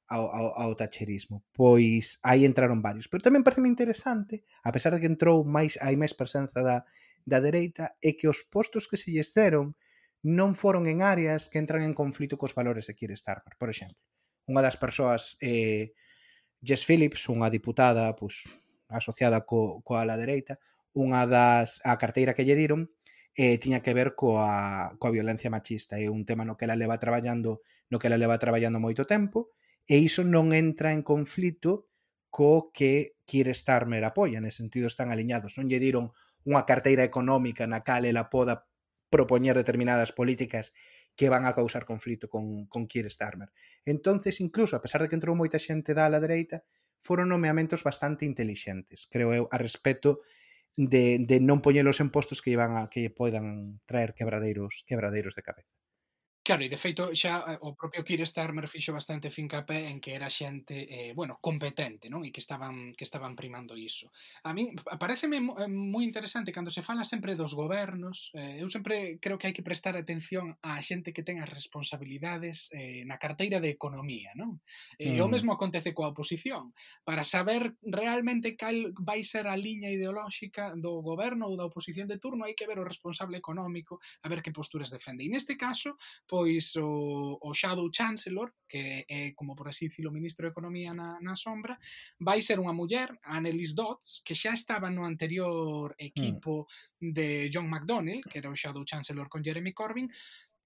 ao, 0.09 0.31
ao, 0.31 0.49
ao 0.55 0.73
tacherismo. 0.75 1.43
Pois 1.53 2.19
aí 2.23 2.45
entraron 2.47 2.83
varios. 2.83 3.11
Pero 3.11 3.27
tamén 3.27 3.43
parece 3.43 3.63
interesante, 3.67 4.47
a 4.63 4.71
pesar 4.71 4.95
de 4.95 5.03
que 5.03 5.11
entrou 5.11 5.43
máis 5.43 5.79
hai 5.83 5.99
máis 5.99 6.15
presenza 6.15 6.63
da, 6.63 6.87
da 7.27 7.39
dereita, 7.43 7.99
é 7.99 8.15
que 8.15 8.31
os 8.31 8.47
postos 8.47 8.87
que 8.87 8.99
se 8.99 9.11
lles 9.11 9.35
deron 9.35 9.75
non 10.23 10.55
foron 10.55 10.87
en 10.91 11.03
áreas 11.03 11.51
que 11.51 11.59
entran 11.59 11.83
en 11.83 11.95
conflito 11.95 12.39
cos 12.39 12.55
valores 12.55 12.87
de 12.87 12.95
Keir 12.95 13.15
Starmer. 13.19 13.55
Por 13.59 13.71
exemplo, 13.71 13.99
unha 14.47 14.63
das 14.63 14.79
persoas 14.79 15.35
eh, 15.43 15.95
Jess 16.63 16.87
Phillips, 16.87 17.27
unha 17.27 17.51
diputada 17.51 18.15
pois, 18.15 18.47
asociada 18.91 19.43
co, 19.43 19.83
coa 19.83 20.07
ala 20.07 20.19
dereita, 20.19 20.59
unha 20.95 21.27
das 21.27 21.83
a 21.83 21.99
carteira 21.99 22.35
que 22.35 22.47
lle 22.47 22.59
diron 22.59 22.87
eh, 23.37 23.59
tiña 23.59 23.85
que 23.85 23.93
ver 23.93 24.15
coa, 24.17 24.95
coa 24.97 25.15
violencia 25.15 25.53
machista. 25.53 25.99
É 26.01 26.09
un 26.09 26.25
tema 26.25 26.47
no 26.47 26.57
que 26.57 26.65
ela 26.65 26.79
leva 26.79 26.97
traballando 26.97 27.61
no 27.91 27.99
que 27.99 28.09
ela 28.09 28.19
leva 28.19 28.41
traballando 28.41 28.83
moito 28.83 29.05
tempo 29.05 29.53
e 29.87 29.97
iso 30.03 30.27
non 30.27 30.51
entra 30.51 30.91
en 30.93 31.03
conflito 31.03 31.87
co 32.31 32.69
que 32.75 33.17
quire 33.25 33.51
estar 33.55 33.87
apoia, 33.87 34.43
nese 34.43 34.61
sentido 34.61 34.87
están 34.91 35.09
aliñados, 35.09 35.57
non 35.57 35.67
lle 35.71 35.81
diron 35.81 36.13
unha 36.47 36.63
carteira 36.69 37.03
económica 37.03 37.65
na 37.67 37.81
cal 37.83 38.05
ela 38.05 38.29
poda 38.29 38.69
propoñer 39.11 39.55
determinadas 39.57 40.13
políticas 40.13 40.75
que 41.17 41.31
van 41.33 41.47
a 41.47 41.55
causar 41.57 41.89
conflito 41.89 42.29
con, 42.29 42.67
con 42.67 42.87
Keir 42.87 43.09
Starmer. 43.11 43.51
Entonces, 43.87 44.41
incluso, 44.41 44.77
a 44.77 44.83
pesar 44.85 45.01
de 45.01 45.09
que 45.09 45.17
entrou 45.17 45.35
moita 45.35 45.59
xente 45.59 45.97
da 45.97 46.05
ala 46.07 46.21
dereita, 46.21 46.63
foron 47.01 47.31
nomeamentos 47.33 47.81
bastante 47.87 48.29
intelixentes, 48.29 49.07
creo 49.09 49.33
eu, 49.33 49.45
a 49.49 49.57
respecto 49.57 50.21
de, 50.77 51.25
de 51.25 51.37
non 51.41 51.65
poñelos 51.65 52.03
en 52.05 52.13
postos 52.13 52.43
que 52.45 52.53
iban 52.53 52.77
a, 52.77 52.93
que 52.93 53.09
poidan 53.09 53.81
traer 53.89 54.13
quebradeiros, 54.13 54.85
quebradeiros 54.85 55.35
de 55.39 55.43
cabeza. 55.47 55.76
Claro, 56.47 56.63
e 56.63 56.71
de 56.71 56.79
feito 56.79 57.11
xa 57.11 57.43
eh, 57.43 57.59
o 57.59 57.75
propio 57.75 58.07
Keir 58.07 58.23
Starmer 58.23 58.71
fixo 58.71 58.95
bastante 58.95 59.35
fincapé 59.35 59.91
en 59.91 59.99
que 59.99 60.15
era 60.15 60.31
xente, 60.31 60.87
eh, 60.87 61.11
bueno, 61.11 61.43
competente, 61.43 62.07
non? 62.07 62.23
E 62.23 62.31
que 62.31 62.39
estaban 62.39 62.95
que 62.95 63.03
estaban 63.03 63.35
primando 63.35 63.75
iso. 63.75 64.15
A 64.47 64.55
min 64.55 64.79
pareceme 64.79 65.43
eh, 65.43 65.67
moi 65.67 66.07
interesante 66.07 66.55
cando 66.55 66.71
se 66.71 66.87
fala 66.87 67.03
sempre 67.03 67.35
dos 67.35 67.59
gobernos, 67.59 68.31
eh, 68.39 68.63
eu 68.63 68.71
sempre 68.71 69.19
creo 69.19 69.43
que 69.43 69.51
hai 69.51 69.57
que 69.59 69.67
prestar 69.67 69.99
atención 69.99 70.55
á 70.63 70.79
xente 70.87 71.11
que 71.11 71.27
ten 71.27 71.43
as 71.43 71.51
responsabilidades 71.51 72.71
eh, 72.71 73.03
na 73.11 73.19
carteira 73.19 73.59
de 73.59 73.75
economía, 73.75 74.31
non? 74.39 74.63
Eh, 75.03 75.19
e 75.19 75.19
mm. 75.19 75.27
o 75.27 75.33
mesmo 75.35 75.51
acontece 75.51 75.99
coa 75.99 76.15
oposición, 76.15 76.71
para 77.03 77.27
saber 77.27 77.75
realmente 77.83 78.55
cal 78.55 78.95
vai 79.03 79.27
ser 79.27 79.51
a 79.51 79.59
liña 79.59 79.91
ideolóxica 79.91 80.79
do 80.79 81.03
goberno 81.03 81.51
ou 81.51 81.59
da 81.59 81.67
oposición 81.67 82.07
de 82.07 82.23
turno, 82.23 82.47
hai 82.47 82.55
que 82.55 82.71
ver 82.71 82.79
o 82.79 82.87
responsable 82.87 83.35
económico, 83.35 83.99
a 84.23 84.31
ver 84.31 84.47
que 84.47 84.55
posturas 84.55 84.95
defende. 84.95 85.27
E 85.27 85.33
neste 85.35 85.59
caso, 85.59 85.99
pois 86.37 86.77
o, 86.77 87.39
o 87.41 87.55
Shadow 87.55 87.89
Chancellor, 87.91 88.53
que 88.69 89.07
é 89.09 89.33
como 89.33 89.57
por 89.57 89.69
así 89.69 89.89
dicilo 89.89 90.13
ministro 90.13 90.45
de 90.45 90.53
Economía 90.53 90.93
na, 90.93 91.17
na 91.25 91.33
sombra, 91.33 91.81
vai 92.21 92.45
ser 92.45 92.61
unha 92.61 92.77
muller, 92.77 93.09
Annelise 93.25 93.73
Dodds, 93.73 94.21
que 94.21 94.37
xa 94.37 94.53
estaba 94.53 94.93
no 94.93 95.09
anterior 95.09 95.97
mm. 95.97 96.05
equipo 96.05 96.69
de 97.01 97.49
John 97.49 97.73
McDonnell, 97.73 98.21
que 98.29 98.37
era 98.37 98.53
o 98.53 98.59
Shadow 98.59 98.85
Chancellor 98.85 99.33
con 99.33 99.41
Jeremy 99.41 99.73
Corbyn, 99.73 100.13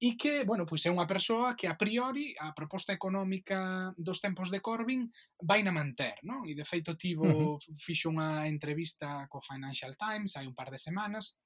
e 0.02 0.16
que, 0.18 0.42
bueno, 0.42 0.66
pois 0.66 0.82
é 0.82 0.90
unha 0.90 1.06
persoa 1.06 1.54
que 1.54 1.70
a 1.70 1.78
priori 1.78 2.34
a 2.34 2.50
proposta 2.50 2.90
económica 2.90 3.94
dos 3.94 4.18
tempos 4.18 4.50
de 4.50 4.58
Corbyn 4.58 5.06
vai 5.46 5.62
na 5.62 5.70
manter, 5.70 6.18
non? 6.26 6.42
E 6.50 6.56
de 6.58 6.66
feito 6.66 6.98
tivo, 6.98 7.62
fixo 7.78 8.10
unha 8.10 8.50
entrevista 8.50 9.30
co 9.30 9.38
Financial 9.38 9.94
Times 9.94 10.34
hai 10.34 10.50
un 10.50 10.56
par 10.58 10.74
de 10.74 10.82
semanas 10.82 11.38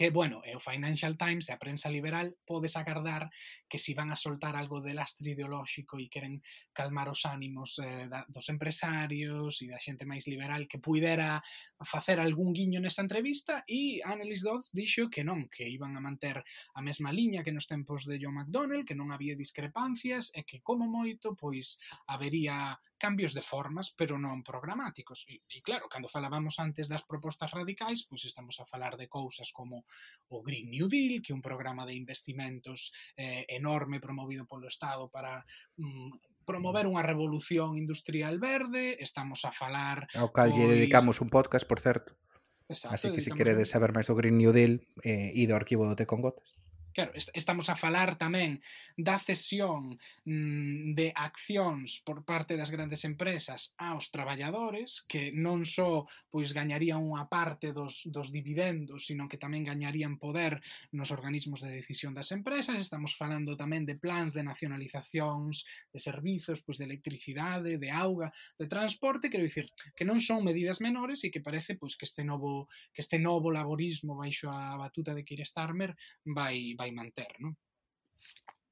que, 0.00 0.08
bueno, 0.08 0.40
o 0.40 0.58
Financial 0.58 1.14
Times 1.14 1.50
e 1.50 1.52
a 1.52 1.60
prensa 1.60 1.92
liberal 1.92 2.32
pode 2.48 2.72
sacar 2.72 3.04
dar 3.04 3.28
que 3.68 3.76
si 3.76 3.92
van 3.92 4.08
a 4.08 4.16
soltar 4.16 4.56
algo 4.56 4.80
de 4.80 4.96
lastre 4.96 5.36
ideolóxico 5.36 6.00
e 6.00 6.08
queren 6.08 6.40
calmar 6.72 7.12
os 7.12 7.28
ánimos 7.28 7.76
eh, 7.84 8.08
da, 8.08 8.24
dos 8.24 8.48
empresarios 8.48 9.60
e 9.60 9.68
da 9.68 9.76
xente 9.76 10.08
máis 10.08 10.24
liberal 10.24 10.64
que 10.64 10.80
puidera 10.80 11.44
facer 11.84 12.16
algún 12.16 12.56
guiño 12.56 12.80
nesta 12.80 13.04
entrevista 13.04 13.60
e 13.68 14.00
Annelies 14.00 14.40
Dodds 14.40 14.72
dixo 14.72 15.12
que 15.12 15.20
non, 15.20 15.52
que 15.52 15.68
iban 15.68 15.92
a 15.92 16.00
manter 16.00 16.40
a 16.48 16.80
mesma 16.80 17.12
liña 17.12 17.44
que 17.44 17.52
nos 17.52 17.68
tempos 17.68 18.08
de 18.08 18.16
John 18.16 18.40
McDonnell, 18.40 18.88
que 18.88 18.96
non 18.96 19.12
había 19.12 19.36
discrepancias 19.36 20.32
e 20.32 20.48
que 20.48 20.64
como 20.64 20.88
moito 20.88 21.36
pois 21.36 21.76
habería 22.08 22.80
cambios 23.00 23.32
de 23.32 23.40
formas, 23.40 23.96
pero 23.96 24.20
non 24.20 24.44
programáticos. 24.44 25.24
E, 25.24 25.40
e 25.48 25.64
claro, 25.64 25.88
cando 25.88 26.12
falábamos 26.12 26.60
antes 26.60 26.86
das 26.86 27.00
propostas 27.02 27.48
radicais, 27.48 28.04
pois 28.04 28.28
estamos 28.28 28.60
a 28.60 28.68
falar 28.68 29.00
de 29.00 29.08
cousas 29.08 29.48
como 29.56 29.88
o 30.28 30.44
Green 30.44 30.68
New 30.68 30.86
Deal, 30.86 31.24
que 31.24 31.32
é 31.32 31.38
un 31.38 31.40
programa 31.40 31.88
de 31.88 31.96
investimentos 31.96 32.92
eh, 33.16 33.48
enorme 33.48 33.98
promovido 33.98 34.44
polo 34.44 34.68
Estado 34.68 35.08
para 35.08 35.48
mm, 35.80 36.44
promover 36.44 36.84
unha 36.84 37.00
revolución 37.00 37.80
industrial 37.80 38.36
verde, 38.36 39.00
estamos 39.00 39.48
a 39.48 39.50
falar... 39.56 40.04
Ao 40.12 40.28
cal 40.28 40.52
lle 40.52 40.68
pois 40.68 40.76
dedicamos 40.76 41.24
un 41.24 41.32
podcast, 41.32 41.64
por 41.64 41.80
certo. 41.80 42.20
Exacto, 42.68 42.94
Así 42.94 43.08
que 43.10 43.24
se 43.24 43.32
si 43.32 43.36
queredes 43.36 43.72
saber 43.72 43.90
máis 43.96 44.06
do 44.06 44.14
Green 44.14 44.36
New 44.36 44.52
Deal, 44.52 44.84
eh, 45.02 45.32
e 45.34 45.42
do 45.48 45.56
arquivo 45.56 45.88
do 45.88 45.96
Te 45.96 46.04
con 46.04 46.20
Gotas. 46.20 46.59
Claro, 46.92 47.12
estamos 47.14 47.70
a 47.70 47.78
falar 47.78 48.18
tamén 48.18 48.58
da 48.98 49.14
cesión 49.22 49.94
mm, 50.26 50.98
de 50.98 51.14
accións 51.14 52.02
por 52.02 52.26
parte 52.26 52.58
das 52.58 52.74
grandes 52.74 53.06
empresas 53.06 53.78
aos 53.78 54.10
traballadores, 54.10 55.06
que 55.06 55.30
non 55.30 55.62
só 55.62 56.10
pois 56.34 56.50
gañarían 56.50 56.98
unha 56.98 57.30
parte 57.30 57.70
dos, 57.70 58.10
dos 58.10 58.34
dividendos, 58.34 59.06
sino 59.06 59.30
que 59.30 59.38
tamén 59.38 59.62
gañarían 59.62 60.18
poder 60.18 60.58
nos 60.90 61.14
organismos 61.14 61.62
de 61.62 61.70
decisión 61.70 62.10
das 62.10 62.34
empresas. 62.34 62.82
Estamos 62.82 63.14
falando 63.14 63.54
tamén 63.54 63.86
de 63.86 63.94
plans 63.94 64.34
de 64.34 64.42
nacionalizacións 64.42 65.62
de 65.94 65.98
servizos, 66.02 66.66
pois 66.66 66.82
de 66.82 66.90
electricidade, 66.90 67.78
de 67.78 67.90
auga, 67.94 68.34
de 68.58 68.66
transporte, 68.66 69.30
quero 69.30 69.46
dicir, 69.46 69.70
que 69.94 70.02
non 70.02 70.18
son 70.18 70.42
medidas 70.42 70.82
menores 70.82 71.22
e 71.22 71.30
que 71.30 71.38
parece 71.38 71.78
pois 71.78 71.94
que 71.94 72.02
este 72.02 72.26
novo 72.26 72.66
que 72.90 72.98
este 72.98 73.22
novo 73.22 73.54
laborismo 73.54 74.18
baixo 74.18 74.50
a 74.50 74.74
batuta 74.74 75.14
de 75.14 75.22
Keir 75.22 75.46
Starmer 75.46 75.94
vai 76.26 76.74
vai 76.80 76.90
manter, 76.96 77.28
non? 77.44 77.52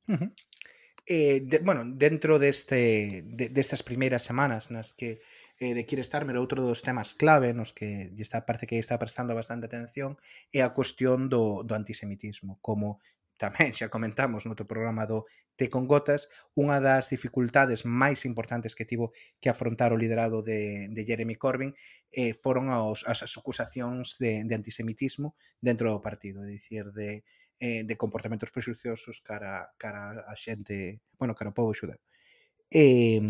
Uh 0.09 0.17
-huh. 0.17 0.31
eh, 1.05 1.41
de, 1.45 1.59
bueno, 1.61 1.85
dentro 1.85 2.41
deste, 2.41 2.81
de, 3.25 3.53
destas 3.53 3.85
primeiras 3.85 4.25
semanas 4.25 4.73
nas 4.73 4.97
que 4.99 5.21
eh, 5.61 5.73
de 5.77 5.83
Quire 5.89 6.05
Starmer 6.05 6.37
outro 6.41 6.65
dos 6.65 6.81
temas 6.89 7.13
clave 7.13 7.53
nos 7.53 7.71
que 7.77 8.09
lle 8.17 8.25
está, 8.25 8.39
parece 8.49 8.65
que 8.69 8.81
está 8.81 8.97
prestando 8.97 9.37
bastante 9.37 9.69
atención 9.69 10.11
é 10.57 10.61
a 10.65 10.73
cuestión 10.79 11.29
do, 11.33 11.65
do 11.69 11.73
antisemitismo 11.77 12.53
como 12.65 13.01
tamén 13.39 13.71
xa 13.71 13.87
comentamos 13.87 14.43
no 14.45 14.53
outro 14.53 14.67
programa 14.67 15.07
do 15.07 15.25
Te 15.55 15.71
con 15.71 15.87
Gotas, 15.87 16.27
unha 16.59 16.83
das 16.83 17.07
dificultades 17.15 17.87
máis 17.87 18.27
importantes 18.27 18.75
que 18.75 18.89
tivo 18.91 19.15
que 19.39 19.49
afrontar 19.49 19.95
o 19.95 20.01
liderado 20.03 20.43
de, 20.43 20.91
de 20.91 21.03
Jeremy 21.09 21.39
Corbyn 21.39 21.73
eh, 22.11 22.35
foron 22.35 22.67
aos, 22.69 23.07
as 23.07 23.23
acusacións 23.23 24.19
de, 24.19 24.43
de 24.43 24.55
antisemitismo 24.59 25.39
dentro 25.63 25.87
do 25.95 26.03
partido, 26.03 26.43
é 26.43 26.51
dicir, 26.51 26.91
de 26.91 27.23
eh, 27.61 27.83
de 27.85 27.95
comportamentos 27.97 28.51
prexuciosos 28.51 29.21
cara, 29.21 29.75
cara 29.79 30.25
a 30.27 30.35
xente, 30.35 31.03
bueno, 31.19 31.35
cara 31.35 31.51
ao 31.51 31.59
povo 31.59 31.75
xudeu. 31.75 31.99
E, 32.71 33.21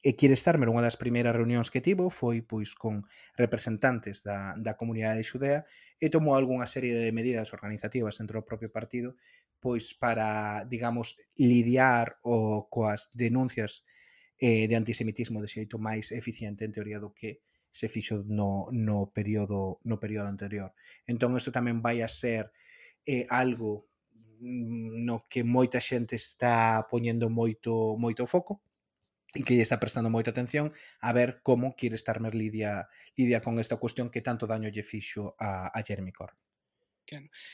e 0.00 0.10
Kirestarmer, 0.16 0.72
unha 0.72 0.84
das 0.84 0.96
primeiras 0.96 1.36
reunións 1.36 1.68
que 1.68 1.84
tivo 1.84 2.08
foi 2.08 2.40
pois 2.40 2.72
con 2.72 3.04
representantes 3.36 4.24
da, 4.26 4.56
da 4.56 4.74
comunidade 4.74 5.26
xudea 5.26 5.68
e 6.00 6.08
tomou 6.08 6.34
algunha 6.34 6.64
serie 6.64 6.96
de 6.96 7.12
medidas 7.12 7.52
organizativas 7.52 8.16
dentro 8.16 8.40
do 8.40 8.48
propio 8.48 8.72
partido 8.72 9.12
pois 9.60 9.92
para, 9.92 10.64
digamos, 10.64 11.20
lidiar 11.36 12.16
o, 12.24 12.66
coas 12.72 13.12
denuncias 13.12 13.84
eh, 14.40 14.66
de 14.66 14.74
antisemitismo 14.74 15.44
de 15.44 15.52
xeito 15.52 15.76
máis 15.76 16.16
eficiente 16.16 16.64
en 16.64 16.72
teoría 16.72 16.96
do 16.96 17.12
que 17.12 17.44
se 17.70 17.86
fixo 17.92 18.24
no, 18.26 18.72
no, 18.72 19.12
período, 19.12 19.78
no 19.84 20.00
período 20.00 20.26
anterior. 20.26 20.72
Entón, 21.06 21.36
isto 21.36 21.52
tamén 21.52 21.84
vai 21.84 22.00
a 22.00 22.08
ser 22.08 22.50
é 23.06 23.26
algo 23.28 23.88
mm, 24.40 25.04
no 25.04 25.26
que 25.28 25.44
moita 25.44 25.80
xente 25.80 26.16
está 26.16 26.86
poñendo 26.90 27.30
moito 27.30 27.96
moito 27.96 28.26
foco 28.26 28.62
e 29.34 29.46
que 29.46 29.54
lle 29.54 29.62
está 29.62 29.78
prestando 29.78 30.10
moita 30.10 30.34
atención 30.34 30.74
a 31.00 31.10
ver 31.14 31.40
como 31.42 31.76
quere 31.78 31.94
estar 31.94 32.18
Mer 32.18 32.34
Lidia, 32.34 32.90
Lidia 33.14 33.40
con 33.40 33.58
esta 33.62 33.78
cuestión 33.78 34.10
que 34.10 34.22
tanto 34.22 34.46
daño 34.46 34.68
lle 34.68 34.82
fixo 34.82 35.38
a, 35.38 35.70
a 35.70 35.78
Jeremy 35.82 36.10
Corbyn. 36.10 36.38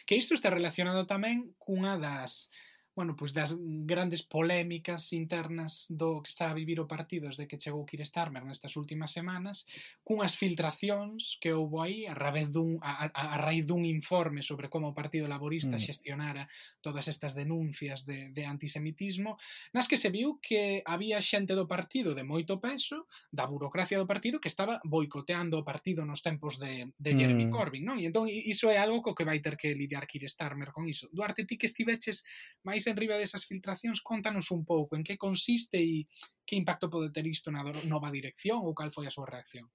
Que 0.05 0.17
isto 0.17 0.35
está 0.37 0.53
relacionado 0.53 1.09
tamén 1.09 1.57
cunha 1.57 1.97
das 1.97 2.53
bueno, 2.97 3.15
pois 3.15 3.37
das 3.37 3.53
grandes 3.61 4.25
polémicas 4.25 5.13
internas 5.13 5.85
do 5.93 6.25
que 6.25 6.33
está 6.33 6.49
a 6.49 6.57
vivir 6.57 6.81
o 6.81 6.89
partido 6.89 7.29
desde 7.29 7.45
que 7.45 7.61
chegou 7.61 7.85
Keir 7.85 8.01
Starmer 8.09 8.41
nestas 8.41 8.73
últimas 8.81 9.13
semanas, 9.13 9.69
cunhas 10.01 10.33
filtracións 10.33 11.37
que 11.37 11.53
houbo 11.53 11.85
aí 11.85 12.09
a, 12.09 12.17
raíz 12.17 12.49
dun, 12.49 12.81
a, 12.81 13.13
a, 13.13 13.37
a 13.37 13.37
raíz 13.37 13.69
dun 13.69 13.85
informe 13.85 14.41
sobre 14.41 14.73
como 14.73 14.89
o 14.89 14.97
Partido 14.97 15.29
Laborista 15.29 15.77
mm. 15.77 15.85
xestionara 15.85 16.49
todas 16.81 17.05
estas 17.05 17.37
denuncias 17.37 18.09
de, 18.09 18.33
de 18.33 18.49
antisemitismo, 18.49 19.37
nas 19.77 19.93
que 19.93 20.01
se 20.01 20.09
viu 20.09 20.41
que 20.41 20.81
había 20.89 21.21
xente 21.21 21.53
do 21.53 21.69
partido 21.69 22.17
de 22.17 22.25
moito 22.25 22.57
peso, 22.65 23.05
da 23.29 23.45
burocracia 23.45 24.01
do 24.01 24.09
partido, 24.09 24.41
que 24.41 24.49
estaba 24.49 24.81
boicoteando 24.89 25.61
o 25.61 25.67
partido 25.69 26.09
nos 26.09 26.25
tempos 26.25 26.57
de, 26.57 26.97
de 26.97 27.13
Jeremy 27.13 27.45
mm. 27.45 27.53
Corbyn, 27.53 27.85
non? 27.85 28.01
E 28.01 28.09
entón 28.09 28.25
iso 28.25 28.73
é 28.73 28.81
algo 28.81 29.05
co 29.05 29.13
que 29.13 29.29
vai 29.29 29.45
ter 29.45 29.61
que 29.61 29.77
lidiar 29.77 30.09
Keir 30.09 30.25
Starmer 30.33 30.73
con 30.73 30.89
iso. 30.89 31.13
Duarte, 31.13 31.45
ti 31.45 31.61
que 31.61 31.69
estiveches 31.69 32.25
máis 32.65 32.86
máis 32.87 32.95
enriba 32.95 33.19
desas 33.19 33.45
filtracións, 33.45 33.99
contanos 34.01 34.51
un 34.55 34.63
pouco 34.63 34.95
en 34.95 35.03
que 35.03 35.19
consiste 35.19 35.83
e 35.83 36.07
que 36.47 36.55
impacto 36.55 36.87
pode 36.87 37.11
ter 37.11 37.27
isto 37.27 37.51
na 37.51 37.67
nova 37.91 38.15
dirección 38.15 38.63
ou 38.63 38.79
cal 38.79 38.95
foi 38.95 39.11
a 39.11 39.15
súa 39.15 39.27
reacción? 39.27 39.67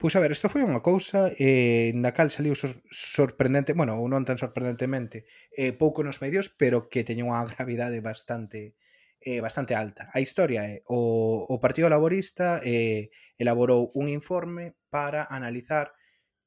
Pois 0.00 0.16
a 0.16 0.20
ver, 0.20 0.34
isto 0.34 0.50
foi 0.50 0.66
unha 0.66 0.82
cousa 0.82 1.30
eh, 1.38 1.94
na 1.94 2.10
cal 2.10 2.34
saliu 2.34 2.58
sorprendente, 2.90 3.70
bueno, 3.78 3.94
ou 4.02 4.10
non 4.10 4.26
tan 4.26 4.34
sorprendentemente, 4.34 5.22
eh, 5.54 5.70
pouco 5.70 6.02
nos 6.02 6.18
medios, 6.18 6.50
pero 6.50 6.90
que 6.90 7.06
teña 7.06 7.22
unha 7.22 7.46
gravidade 7.54 8.02
bastante 8.02 8.74
eh, 9.22 9.38
bastante 9.38 9.78
alta. 9.78 10.10
A 10.10 10.18
historia 10.18 10.66
é 10.66 10.82
o, 10.90 11.46
o 11.46 11.54
Partido 11.62 11.86
Laborista 11.86 12.58
eh, 12.66 13.14
elaborou 13.38 13.94
un 13.94 14.10
informe 14.10 14.74
para 14.90 15.22
analizar 15.30 15.94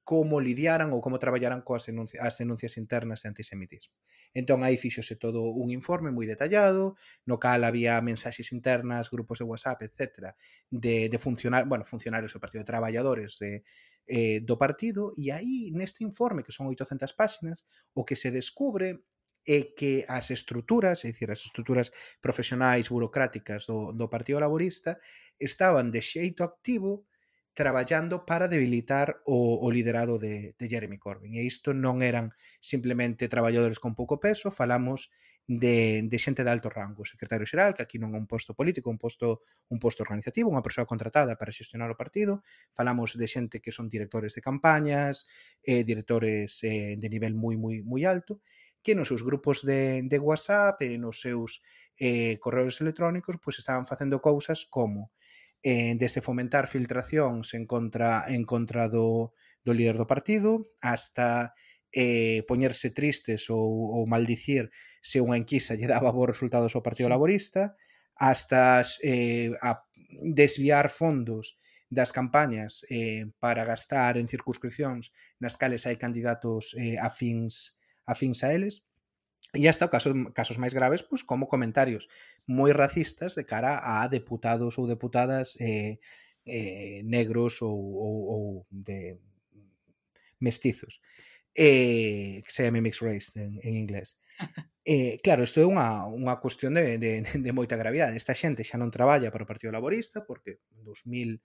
como 0.09 0.41
lidiaran 0.41 0.89
ou 0.89 1.05
como 1.05 1.21
traballaran 1.21 1.61
coas 1.61 1.85
enuncia, 1.85 2.25
as 2.25 2.41
denuncias 2.41 2.81
internas 2.81 3.21
de 3.21 3.29
antisemitismo. 3.29 3.93
Entón 4.33 4.65
aí 4.65 4.73
fixose 4.73 5.21
todo 5.21 5.53
un 5.53 5.69
informe 5.69 6.09
moi 6.09 6.25
detallado, 6.25 6.97
no 7.29 7.37
cal 7.37 7.61
había 7.61 8.01
mensaxes 8.01 8.49
internas, 8.49 9.13
grupos 9.13 9.37
de 9.37 9.45
WhatsApp, 9.45 9.85
etc. 9.85 10.33
de, 10.73 11.13
de 11.13 11.17
funcionar, 11.21 11.69
bueno, 11.69 11.85
funcionarios 11.85 12.33
do 12.33 12.41
Partido 12.41 12.65
de 12.65 12.71
Traballadores 12.73 13.37
de, 13.37 13.61
eh, 14.09 14.41
do 14.41 14.57
partido, 14.57 15.13
e 15.13 15.29
aí 15.29 15.69
neste 15.77 16.01
informe, 16.01 16.41
que 16.41 16.57
son 16.57 16.65
800 16.65 17.13
páxinas, 17.13 17.69
o 17.93 18.01
que 18.01 18.17
se 18.17 18.33
descubre 18.33 19.05
é 19.45 19.77
que 19.77 20.09
as 20.09 20.33
estruturas, 20.33 21.05
é 21.05 21.13
dicir, 21.13 21.29
as 21.29 21.45
estruturas 21.45 21.93
profesionais 22.17 22.89
burocráticas 22.89 23.69
do, 23.69 23.93
do 23.93 24.09
Partido 24.09 24.41
Laborista 24.41 24.97
estaban 25.37 25.93
de 25.93 26.01
xeito 26.01 26.41
activo 26.41 27.05
traballando 27.59 28.23
para 28.23 28.47
debilitar 28.47 29.19
o, 29.25 29.59
o 29.59 29.67
liderado 29.69 30.17
de, 30.17 30.55
de 30.57 30.69
Jeremy 30.71 30.97
Corbyn. 30.97 31.35
E 31.35 31.43
isto 31.43 31.75
non 31.75 31.99
eran 31.99 32.31
simplemente 32.63 33.27
traballadores 33.27 33.83
con 33.83 33.99
pouco 33.99 34.15
peso, 34.15 34.47
falamos 34.47 35.11
de, 35.43 36.07
de 36.07 36.17
xente 36.23 36.47
de 36.47 36.55
alto 36.55 36.71
rango, 36.71 37.03
o 37.03 37.11
secretario 37.11 37.43
xeral, 37.43 37.75
que 37.75 37.83
aquí 37.83 37.99
non 37.99 38.15
é 38.15 38.19
un 38.23 38.31
posto 38.31 38.55
político, 38.55 38.87
un 38.87 38.95
posto 38.95 39.43
un 39.67 39.75
posto 39.75 40.07
organizativo, 40.07 40.47
unha 40.47 40.63
persoa 40.63 40.87
contratada 40.87 41.35
para 41.35 41.51
xestionar 41.51 41.91
o 41.91 41.99
partido, 41.99 42.39
falamos 42.71 43.19
de 43.19 43.27
xente 43.27 43.59
que 43.59 43.75
son 43.75 43.91
directores 43.91 44.31
de 44.39 44.45
campañas, 44.45 45.27
eh, 45.59 45.83
directores 45.83 46.63
eh, 46.63 46.95
de 46.95 47.07
nivel 47.11 47.35
moi 47.35 47.59
moi 47.59 47.83
moi 47.83 48.07
alto, 48.07 48.39
que 48.79 48.95
nos 48.95 49.11
seus 49.11 49.27
grupos 49.27 49.67
de, 49.67 50.07
de 50.07 50.17
WhatsApp 50.23 50.79
e 50.87 50.95
nos 50.95 51.19
seus 51.19 51.59
eh, 51.99 52.39
correos 52.39 52.79
electrónicos 52.79 53.35
pois 53.43 53.59
estaban 53.59 53.83
facendo 53.83 54.23
cousas 54.23 54.63
como 54.63 55.11
eh, 55.63 55.95
desde 55.99 56.21
fomentar 56.21 56.67
filtracións 56.67 57.53
en 57.53 57.65
contra, 57.65 58.25
en 58.27 58.43
contra 58.45 58.87
do, 58.87 59.33
do 59.65 59.71
líder 59.73 59.97
do 59.99 60.07
partido 60.07 60.63
hasta 60.81 61.53
eh, 61.91 62.45
poñerse 62.47 62.91
tristes 62.93 63.49
ou, 63.49 63.97
ou 63.97 64.07
maldicir 64.07 64.69
se 65.01 65.19
unha 65.23 65.39
enquisa 65.39 65.75
lle 65.75 65.89
daba 65.89 66.13
bons 66.13 66.31
resultados 66.35 66.75
ao 66.75 66.85
Partido 66.85 67.09
Laborista 67.09 67.75
hasta 68.19 68.83
eh, 69.03 69.51
a 69.63 69.83
desviar 70.23 70.89
fondos 70.91 71.55
das 71.89 72.11
campañas 72.11 72.85
eh, 72.89 73.25
para 73.39 73.65
gastar 73.65 74.17
en 74.17 74.29
circunscripcións 74.29 75.09
nas 75.41 75.57
cales 75.57 75.89
hai 75.89 75.97
candidatos 75.97 76.77
eh, 76.77 77.01
afins, 77.01 77.73
afins 78.05 78.45
a 78.45 78.53
eles. 78.53 78.85
E 79.53 79.65
hasta 79.65 79.89
o 79.89 79.89
caso, 79.89 80.13
casos 80.37 80.61
máis 80.61 80.77
graves, 80.77 81.01
pois, 81.01 81.25
como 81.25 81.49
comentarios 81.49 82.05
moi 82.45 82.69
racistas 82.69 83.33
de 83.33 83.43
cara 83.49 83.81
a 83.81 84.05
deputados 84.05 84.77
ou 84.77 84.85
deputadas 84.85 85.57
eh, 85.57 85.97
eh, 86.45 87.01
negros 87.01 87.61
ou, 87.65 87.73
ou, 87.73 88.15
ou 88.29 88.43
de 88.69 89.17
mestizos. 90.39 91.01
Eh, 91.57 92.45
que 92.45 92.51
se 92.53 92.61
chama 92.63 92.81
mixed 92.81 93.01
race 93.01 93.33
en, 93.35 93.59
en 93.63 93.73
inglés. 93.75 94.17
Eh, 94.89 95.19
claro, 95.21 95.45
isto 95.45 95.61
é 95.61 95.69
unha, 95.69 96.09
unha 96.09 96.41
cuestión 96.41 96.73
de, 96.73 96.97
de, 96.97 97.21
de 97.21 97.51
moita 97.53 97.77
gravidade. 97.77 98.17
Esta 98.17 98.33
xente 98.33 98.65
xa 98.65 98.81
non 98.81 98.89
traballa 98.89 99.29
para 99.29 99.45
o 99.45 99.49
Partido 99.49 99.69
Laborista 99.69 100.25
porque 100.25 100.65
en 100.73 100.81
2000 100.81 101.37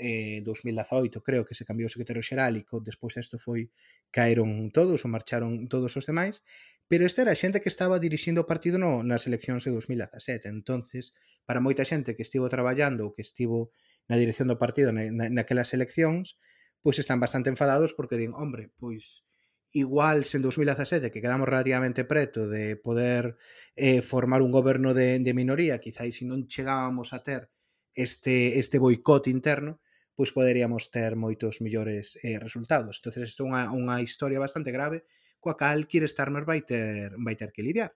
eh, 0.00 0.40
2018 0.42 1.22
creo 1.22 1.44
que 1.44 1.54
se 1.54 1.62
cambiou 1.62 1.86
o 1.86 1.92
secretario 1.92 2.24
xeral 2.24 2.56
e 2.56 2.64
despois 2.82 3.14
isto 3.20 3.38
foi 3.38 3.70
caeron 4.10 4.72
todos 4.74 5.04
ou 5.04 5.12
marcharon 5.12 5.68
todos 5.68 5.92
os 5.94 6.08
demais 6.08 6.42
Pero 6.90 7.06
esta 7.06 7.22
era 7.22 7.30
a 7.30 7.38
xente 7.38 7.62
que 7.62 7.70
estaba 7.70 8.02
dirixindo 8.02 8.42
o 8.42 8.50
partido 8.50 8.74
no, 8.74 9.06
nas 9.06 9.30
eleccións 9.30 9.62
de 9.62 9.70
2017. 9.70 10.50
entonces 10.50 11.14
para 11.46 11.62
moita 11.62 11.86
xente 11.86 12.18
que 12.18 12.26
estivo 12.26 12.50
traballando 12.50 13.06
ou 13.06 13.14
que 13.14 13.22
estivo 13.22 13.70
na 14.10 14.18
dirección 14.18 14.50
do 14.50 14.58
partido 14.58 14.90
na, 14.90 15.06
na, 15.14 15.30
naquelas 15.30 15.70
eleccións, 15.70 16.34
pois 16.82 16.98
están 16.98 17.22
bastante 17.22 17.46
enfadados 17.46 17.94
porque 17.94 18.18
din, 18.18 18.34
hombre, 18.34 18.74
pois 18.74 19.22
igual 19.70 20.26
se 20.26 20.42
en 20.42 20.42
2017 20.42 21.14
que 21.14 21.22
quedamos 21.22 21.46
relativamente 21.46 22.02
preto 22.02 22.50
de 22.50 22.74
poder 22.74 23.38
eh, 23.78 24.02
formar 24.02 24.42
un 24.42 24.50
goberno 24.50 24.90
de, 24.90 25.22
de 25.22 25.30
minoría, 25.30 25.78
quizáis 25.78 26.18
se 26.18 26.26
non 26.26 26.50
chegábamos 26.50 27.14
a 27.14 27.22
ter 27.22 27.54
este, 27.94 28.58
este 28.58 28.82
boicot 28.82 29.30
interno, 29.30 29.78
pois 30.18 30.34
poderíamos 30.34 30.90
ter 30.90 31.14
moitos 31.14 31.62
millores 31.62 32.18
eh, 32.26 32.42
resultados. 32.42 32.98
entonces 32.98 33.30
isto 33.30 33.46
é 33.46 33.54
unha, 33.54 33.62
unha 33.70 34.02
historia 34.02 34.42
bastante 34.42 34.74
grave 34.74 35.06
coa 35.44 35.56
cal 35.62 35.80
quere 35.90 36.06
estar 36.10 36.28
vai 36.50 36.60
ter, 36.70 37.10
vai 37.26 37.34
ter 37.40 37.50
que 37.54 37.62
lidiar. 37.66 37.90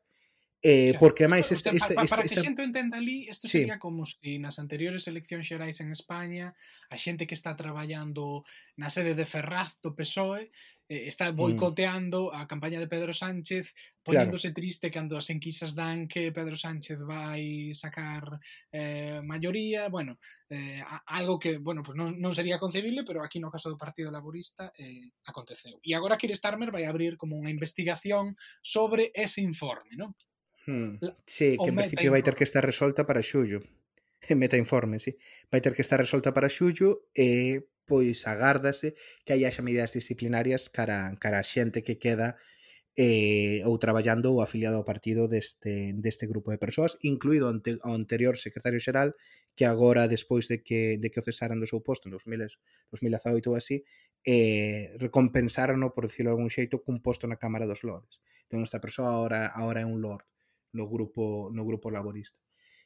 Eh, 0.64 0.96
porque 0.96 1.29
máis 1.29 1.53
este, 1.53 1.77
este, 1.77 1.77
este, 1.77 1.92
para, 1.92 2.09
para 2.09 2.24
este, 2.24 2.40
que 2.40 2.48
xente 2.48 2.64
entenda 2.64 2.96
ali, 2.96 3.29
isto 3.29 3.44
sí. 3.44 3.68
sería 3.68 3.77
como 3.77 4.09
se 4.09 4.16
si 4.16 4.40
nas 4.40 4.57
anteriores 4.57 5.05
eleccións 5.05 5.44
xerais 5.44 5.77
en 5.85 5.92
España, 5.92 6.57
a 6.88 6.96
xente 6.96 7.29
que 7.29 7.37
está 7.37 7.53
traballando 7.53 8.48
na 8.81 8.88
sede 8.88 9.12
de 9.12 9.29
Ferraz 9.29 9.77
do 9.85 9.92
PSOE 9.92 10.48
eh, 10.88 11.05
está 11.05 11.29
mm. 11.29 11.37
boicoteando 11.37 12.33
mm. 12.33 12.40
a 12.40 12.48
campaña 12.48 12.81
de 12.81 12.88
Pedro 12.88 13.12
Sánchez, 13.12 13.77
poñéndose 14.00 14.57
claro. 14.57 14.57
triste 14.57 14.88
cando 14.88 15.20
as 15.20 15.29
enquisas 15.29 15.77
dan 15.77 16.09
que 16.09 16.33
Pedro 16.33 16.57
Sánchez 16.57 16.96
vai 17.05 17.77
sacar 17.77 18.40
eh, 18.72 19.20
maioría, 19.20 19.92
bueno, 19.92 20.16
eh, 20.48 20.81
algo 21.12 21.37
que, 21.37 21.61
bueno, 21.61 21.85
pues 21.85 21.92
non, 21.92 22.16
non 22.16 22.33
sería 22.33 22.57
concebible, 22.57 23.05
pero 23.05 23.20
aquí 23.20 23.37
no 23.37 23.53
caso 23.53 23.68
do 23.68 23.77
Partido 23.77 24.09
Laborista 24.09 24.72
eh, 24.81 25.12
aconteceu. 25.29 25.77
E 25.85 25.92
agora 25.92 26.16
Keir 26.16 26.33
Starmer 26.33 26.72
vai 26.72 26.88
abrir 26.88 27.20
como 27.20 27.37
unha 27.37 27.53
investigación 27.53 28.33
sobre 28.64 29.12
ese 29.12 29.44
informe, 29.44 29.92
non? 30.00 30.16
Hmm. 30.66 30.96
Sí, 31.27 31.57
que 31.61 31.68
en 31.68 31.77
principio 31.77 32.11
vai 32.11 32.22
ter 32.22 32.35
que 32.35 32.44
estar 32.44 32.64
resolta 32.64 33.05
para 33.05 33.22
xullo. 33.22 33.61
Meta 34.40 34.57
informe, 34.57 34.98
sí. 34.98 35.16
Vai 35.53 35.61
ter 35.61 35.74
que 35.74 35.83
estar 35.83 36.00
resolta 36.00 36.33
para 36.33 36.48
xullo 36.48 37.09
e 37.12 37.68
pois 37.85 38.24
agárdase 38.24 38.96
que 39.24 39.37
aí 39.37 39.44
haxa 39.44 39.61
medidas 39.61 39.92
disciplinarias 39.92 40.72
cara, 40.72 41.12
cara 41.20 41.38
a 41.40 41.44
xente 41.44 41.85
que 41.85 42.00
queda 42.00 42.40
eh, 42.96 43.61
ou 43.68 43.77
traballando 43.77 44.33
ou 44.33 44.40
afiliado 44.40 44.81
ao 44.81 44.88
partido 44.88 45.29
deste, 45.29 45.92
deste 45.92 46.24
grupo 46.24 46.48
de 46.48 46.62
persoas, 46.62 46.96
incluído 47.05 47.53
ante, 47.53 47.77
o 47.85 47.92
anterior 47.92 48.40
secretario 48.40 48.81
xeral 48.81 49.12
que 49.55 49.66
agora, 49.68 50.09
despois 50.09 50.48
de 50.48 50.64
que, 50.66 50.98
de 50.98 51.11
que 51.12 51.20
o 51.20 51.27
cesaran 51.27 51.61
do 51.61 51.68
seu 51.68 51.85
posto 51.85 52.09
en 52.09 52.16
2000, 52.16 52.59
2018 52.90 53.53
ou 53.53 53.57
así, 53.61 53.87
eh, 54.27 54.96
recompensaron, 54.98 55.79
por 55.94 56.09
decirlo 56.09 56.33
de 56.33 56.35
algún 56.35 56.50
xeito, 56.50 56.83
cun 56.83 56.98
posto 57.05 57.29
na 57.29 57.38
Cámara 57.38 57.68
dos 57.68 57.85
Lores. 57.87 58.18
Entón, 58.48 58.66
esta 58.66 58.83
persoa 58.83 59.14
agora, 59.14 59.53
agora 59.53 59.85
é 59.85 59.87
un 59.87 60.00
lord 60.03 60.27
no 60.75 60.91
grupo 60.91 61.49
no 61.55 61.65
grupo 61.65 61.89
laborista. 61.91 62.39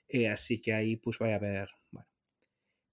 E 0.09 0.29
así 0.29 0.61
que 0.62 0.72
aí 0.72 0.96
pois 0.96 1.18
vai 1.18 1.33
haber, 1.35 1.68
bueno, 1.92 2.09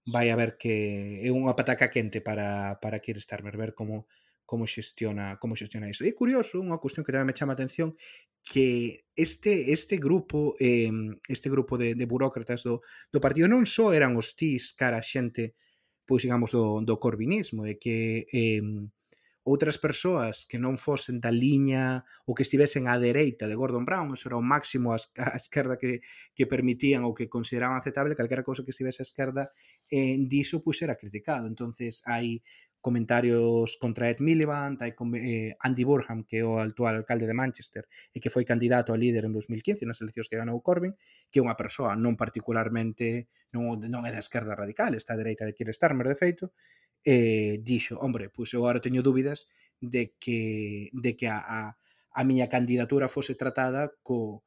vai 0.06 0.30
haber 0.30 0.56
que 0.60 1.20
é 1.24 1.30
unha 1.32 1.56
pataca 1.58 1.92
quente 1.92 2.20
para 2.20 2.78
para 2.82 3.00
Keir 3.00 3.18
Starmer 3.20 3.56
ver 3.56 3.72
como 3.78 4.08
como 4.46 4.64
xestiona 4.66 5.36
como 5.42 5.58
xestiona 5.58 5.90
iso. 5.90 6.04
E 6.06 6.14
curioso, 6.14 6.62
unha 6.62 6.80
cuestión 6.82 7.04
que 7.04 7.12
tamén 7.12 7.28
me 7.28 7.36
chama 7.36 7.52
a 7.54 7.58
atención 7.58 7.96
que 8.46 9.02
este 9.18 9.74
este 9.74 9.98
grupo 9.98 10.54
eh, 10.62 10.90
este 11.28 11.50
grupo 11.50 11.74
de, 11.76 11.98
de 11.98 12.06
burócratas 12.06 12.62
do, 12.62 12.80
do 13.10 13.18
partido 13.18 13.50
non 13.50 13.66
só 13.66 13.90
eran 13.90 14.14
hostís 14.14 14.70
cara 14.72 15.02
a 15.02 15.04
xente 15.04 15.58
pois 16.06 16.22
digamos 16.22 16.54
do, 16.54 16.78
do 16.86 16.96
corbinismo 17.02 17.66
e 17.66 17.74
que 17.74 18.30
eh, 18.30 18.62
outras 19.46 19.78
persoas 19.78 20.42
que 20.42 20.58
non 20.58 20.74
fosen 20.74 21.22
da 21.22 21.30
liña 21.30 22.02
ou 22.26 22.34
que 22.34 22.42
estivesen 22.42 22.90
á 22.90 22.98
dereita 22.98 23.46
de 23.46 23.54
Gordon 23.54 23.86
Brown, 23.86 24.10
eso 24.10 24.26
era 24.26 24.34
o 24.34 24.42
máximo 24.42 24.90
a, 24.90 24.98
a 24.98 25.38
esquerda 25.38 25.78
que, 25.78 26.02
que 26.34 26.50
permitían 26.50 27.06
ou 27.06 27.14
que 27.14 27.30
consideraban 27.30 27.78
aceptable 27.78 28.18
calquera 28.18 28.42
cousa 28.42 28.66
que 28.66 28.74
estivese 28.74 29.00
á 29.00 29.06
esquerda 29.06 29.54
eh, 29.86 30.18
diso 30.26 30.66
pois 30.66 30.82
era 30.82 30.98
criticado. 30.98 31.46
Entonces 31.46 32.02
hai 32.10 32.42
comentarios 32.82 33.78
contra 33.78 34.10
Ed 34.10 34.18
Miliband, 34.18 34.82
hai 34.82 34.94
eh, 34.94 35.54
Andy 35.62 35.84
Burham, 35.86 36.26
que 36.26 36.42
é 36.42 36.44
o 36.46 36.58
actual 36.58 36.98
alcalde 36.98 37.30
de 37.30 37.34
Manchester 37.38 37.86
e 38.10 38.18
que 38.18 38.34
foi 38.34 38.42
candidato 38.42 38.90
a 38.90 38.98
líder 38.98 39.26
en 39.26 39.32
2015 39.34 39.86
nas 39.86 40.02
eleccións 40.02 40.26
que 40.26 40.38
ganou 40.38 40.58
Corbyn, 40.58 40.98
que 41.30 41.38
é 41.38 41.44
unha 41.46 41.54
persoa 41.54 41.94
non 41.94 42.18
particularmente 42.18 43.30
non, 43.54 43.78
non 43.78 44.02
é 44.02 44.10
da 44.10 44.22
esquerda 44.22 44.58
radical, 44.58 44.94
está 44.94 45.14
a 45.14 45.20
dereita 45.22 45.46
de 45.46 45.54
Keir 45.54 45.70
Starmer, 45.70 46.06
de 46.06 46.18
feito, 46.18 46.50
eh, 47.06 47.62
dixo, 47.62 47.94
hombre, 48.02 48.28
pois 48.34 48.50
eu 48.50 48.66
agora 48.66 48.82
teño 48.82 49.06
dúbidas 49.06 49.46
de 49.78 50.12
que, 50.18 50.90
de 50.90 51.14
que 51.14 51.30
a, 51.30 51.38
a, 51.38 51.58
a 52.10 52.20
miña 52.26 52.50
candidatura 52.50 53.06
fose 53.06 53.38
tratada 53.38 53.94
co, 54.02 54.42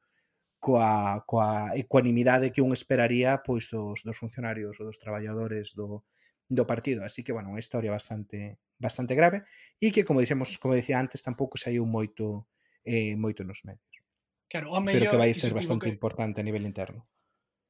coa, 0.60 1.24
coa 1.24 1.72
ecuanimidade 1.74 2.52
que 2.52 2.60
un 2.60 2.76
esperaría 2.76 3.40
pois 3.40 3.72
dos, 3.72 4.04
dos 4.04 4.16
funcionarios 4.20 4.76
ou 4.76 4.84
dos 4.84 5.00
traballadores 5.00 5.72
do, 5.72 6.04
do 6.52 6.68
partido. 6.68 7.00
Así 7.00 7.24
que, 7.24 7.32
bueno, 7.32 7.48
unha 7.48 7.64
historia 7.64 7.90
bastante 7.90 8.60
bastante 8.76 9.16
grave 9.16 9.44
e 9.80 9.88
que, 9.88 10.04
como 10.04 10.20
dixemos, 10.20 10.60
como 10.60 10.76
dicía 10.76 11.00
antes, 11.00 11.24
tampouco 11.24 11.56
saiu 11.56 11.88
moito 11.88 12.44
eh, 12.84 13.16
moito 13.16 13.40
nos 13.40 13.64
medios. 13.64 13.94
Claro, 14.52 14.68
o 14.72 14.80
mellor, 14.84 15.08
Pero 15.08 15.10
que 15.16 15.22
vai 15.22 15.32
ser 15.32 15.56
bastante 15.56 15.88
que... 15.88 15.94
importante 15.96 16.44
a 16.44 16.46
nivel 16.46 16.68
interno. 16.68 17.08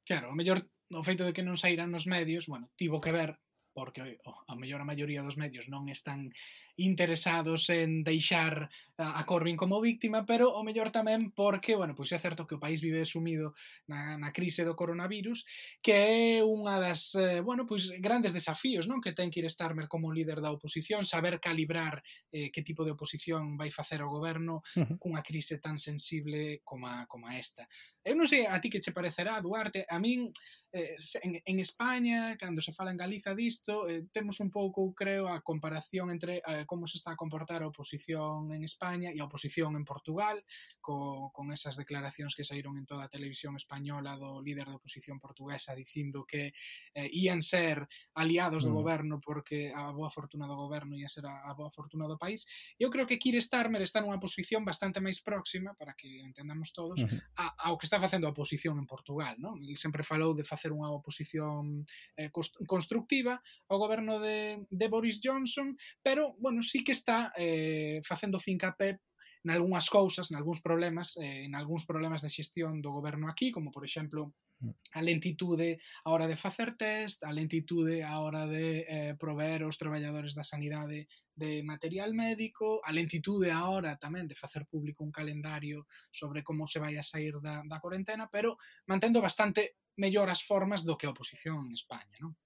Claro, 0.02 0.34
o 0.34 0.34
mellor 0.34 0.66
o 0.90 1.06
feito 1.06 1.22
de 1.22 1.30
que 1.30 1.46
non 1.46 1.54
saíran 1.54 1.94
nos 1.94 2.10
medios, 2.10 2.50
bueno, 2.50 2.66
tivo 2.74 2.98
que 2.98 3.14
ver 3.14 3.38
porque 3.72 4.18
oh, 4.24 4.42
a 4.48 4.54
mellor 4.56 4.80
a 4.82 4.88
maioría 4.88 5.22
dos 5.22 5.38
medios 5.38 5.68
non 5.70 5.86
están 5.88 6.32
interesados 6.80 7.68
en 7.68 8.02
deixar 8.02 8.72
a 8.96 9.24
Corbyn 9.24 9.56
como 9.56 9.80
víctima, 9.80 10.24
pero 10.24 10.52
o 10.52 10.64
mellor 10.64 10.92
tamén 10.92 11.32
porque, 11.32 11.76
bueno, 11.76 11.92
pois 11.94 12.12
é 12.12 12.18
certo 12.18 12.48
que 12.48 12.56
o 12.56 12.62
país 12.62 12.80
vive 12.80 13.04
sumido 13.04 13.52
na, 13.88 14.16
na 14.16 14.32
crise 14.32 14.64
do 14.64 14.76
coronavirus, 14.76 15.44
que 15.84 15.92
é 15.92 16.44
unha 16.44 16.80
das, 16.80 17.16
eh, 17.16 17.40
bueno, 17.44 17.68
pois 17.68 17.92
grandes 18.00 18.32
desafíos, 18.32 18.88
non, 18.88 19.00
que 19.00 19.12
ten 19.12 19.28
que 19.28 19.44
ir 19.44 19.48
Starmer 19.48 19.88
como 19.88 20.12
líder 20.12 20.40
da 20.40 20.52
oposición, 20.52 21.04
saber 21.04 21.40
calibrar 21.40 22.00
eh, 22.32 22.48
que 22.48 22.64
tipo 22.64 22.84
de 22.84 22.92
oposición 22.96 23.56
vai 23.60 23.68
facer 23.68 24.00
o 24.00 24.12
goberno 24.12 24.64
uh 24.76 24.84
-huh. 24.84 24.96
cunha 24.96 25.24
crise 25.24 25.60
tan 25.60 25.76
sensible 25.76 26.64
como 26.64 26.88
a, 26.88 27.04
como 27.04 27.28
a 27.28 27.36
esta. 27.36 27.68
Eu 28.00 28.16
non 28.16 28.28
sei 28.28 28.48
a 28.48 28.56
ti 28.60 28.72
que 28.72 28.80
che 28.80 28.96
parecerá, 28.96 29.36
Duarte, 29.40 29.84
a 29.84 30.00
min 30.00 30.32
eh, 30.72 30.96
en, 31.24 31.40
en 31.44 31.56
España, 31.60 32.36
cando 32.40 32.64
se 32.64 32.72
fala 32.72 32.92
en 32.92 33.00
Galiza 33.00 33.36
disto, 33.36 33.59
isto 33.60 33.86
eh, 33.88 34.08
temos 34.10 34.40
un 34.40 34.50
pouco, 34.50 34.94
creo, 34.96 35.28
a 35.28 35.44
comparación 35.44 36.10
entre 36.10 36.40
eh, 36.40 36.64
como 36.64 36.86
se 36.88 36.96
está 36.96 37.12
a 37.12 37.16
comportar 37.16 37.62
a 37.62 37.68
oposición 37.68 38.48
en 38.56 38.64
España 38.64 39.12
e 39.12 39.20
a 39.20 39.28
oposición 39.28 39.76
en 39.76 39.84
Portugal, 39.84 40.40
co, 40.80 41.28
con 41.36 41.52
esas 41.52 41.76
declaracións 41.76 42.32
que 42.32 42.48
saíron 42.48 42.80
en 42.80 42.88
toda 42.88 43.04
a 43.04 43.12
televisión 43.12 43.60
española 43.60 44.16
do 44.16 44.40
líder 44.40 44.72
da 44.72 44.80
oposición 44.80 45.20
portuguesa 45.20 45.76
dicindo 45.76 46.24
que 46.24 46.56
eh, 46.96 47.08
ían 47.12 47.44
ser 47.44 47.84
aliados 48.16 48.64
do 48.64 48.72
mm. 48.72 48.78
goberno 48.80 49.14
porque 49.20 49.68
a 49.76 49.92
boa 49.92 50.08
fortuna 50.08 50.48
do 50.48 50.56
goberno 50.56 50.96
ia 50.96 51.12
ser 51.12 51.28
a, 51.28 51.44
a 51.44 51.52
boa 51.52 51.68
fortuna 51.68 52.08
do 52.08 52.16
país. 52.16 52.48
Eu 52.80 52.88
creo 52.88 53.04
que 53.04 53.20
Keir 53.20 53.36
Starmer 53.44 53.84
está 53.84 54.00
nunha 54.00 54.16
posición 54.16 54.64
bastante 54.64 55.04
máis 55.04 55.20
próxima, 55.20 55.76
para 55.76 55.92
que 55.92 56.24
entendamos 56.24 56.72
todos, 56.72 57.04
uh 57.04 57.08
-huh. 57.12 57.20
a, 57.36 57.68
ao 57.68 57.76
que 57.76 57.84
está 57.84 58.00
facendo 58.00 58.24
a 58.24 58.32
oposición 58.32 58.80
en 58.80 58.88
Portugal. 58.88 59.36
Non? 59.36 59.60
Ele 59.60 59.76
sempre 59.76 60.00
falou 60.00 60.32
de 60.32 60.48
facer 60.48 60.72
unha 60.72 60.88
oposición 60.88 61.84
eh, 62.16 62.32
constructiva 62.64 63.36
ao 63.68 63.78
goberno 63.78 64.20
de, 64.20 64.66
de 64.70 64.86
Boris 64.88 65.20
Johnson, 65.22 65.76
pero, 66.02 66.34
bueno, 66.38 66.62
sí 66.62 66.84
que 66.84 66.92
está 66.92 67.32
eh, 67.36 68.00
facendo 68.04 68.38
fincapé 68.38 69.00
nalgúnas 69.42 69.88
cousas, 69.88 70.30
nalgúns 70.30 70.60
problemas, 70.60 71.16
eh, 71.16 71.48
algúns 71.56 71.88
problemas 71.88 72.20
de 72.20 72.28
xestión 72.28 72.84
do 72.84 72.92
goberno 72.92 73.28
aquí, 73.28 73.48
como 73.48 73.72
por 73.72 73.84
exemplo 73.88 74.36
mm. 74.60 74.92
a 74.92 75.00
lentitude 75.00 75.80
a 76.04 76.12
hora 76.12 76.28
de 76.28 76.36
facer 76.36 76.76
test, 76.76 77.24
a 77.24 77.32
lentitude 77.32 78.04
a 78.04 78.20
hora 78.20 78.44
de 78.44 78.84
eh, 78.84 79.14
proveer 79.16 79.64
aos 79.64 79.80
traballadores 79.80 80.36
da 80.36 80.44
sanidade 80.44 81.08
de 81.32 81.64
material 81.64 82.12
médico, 82.12 82.84
a 82.84 82.92
lentitude 82.92 83.48
a 83.48 83.64
hora 83.64 83.96
tamén 83.96 84.28
de 84.28 84.36
facer 84.36 84.68
público 84.68 85.00
un 85.00 85.12
calendario 85.12 85.88
sobre 86.12 86.44
como 86.44 86.68
se 86.68 86.76
vai 86.76 87.00
a 87.00 87.04
sair 87.04 87.40
da, 87.40 87.64
da 87.64 87.80
cuarentena, 87.80 88.28
pero 88.28 88.60
mantendo 88.84 89.24
bastante 89.24 89.80
mellor 89.96 90.28
as 90.28 90.44
formas 90.44 90.84
do 90.84 91.00
que 91.00 91.08
a 91.08 91.12
oposición 91.16 91.64
en 91.64 91.72
España, 91.72 92.20
non? 92.20 92.36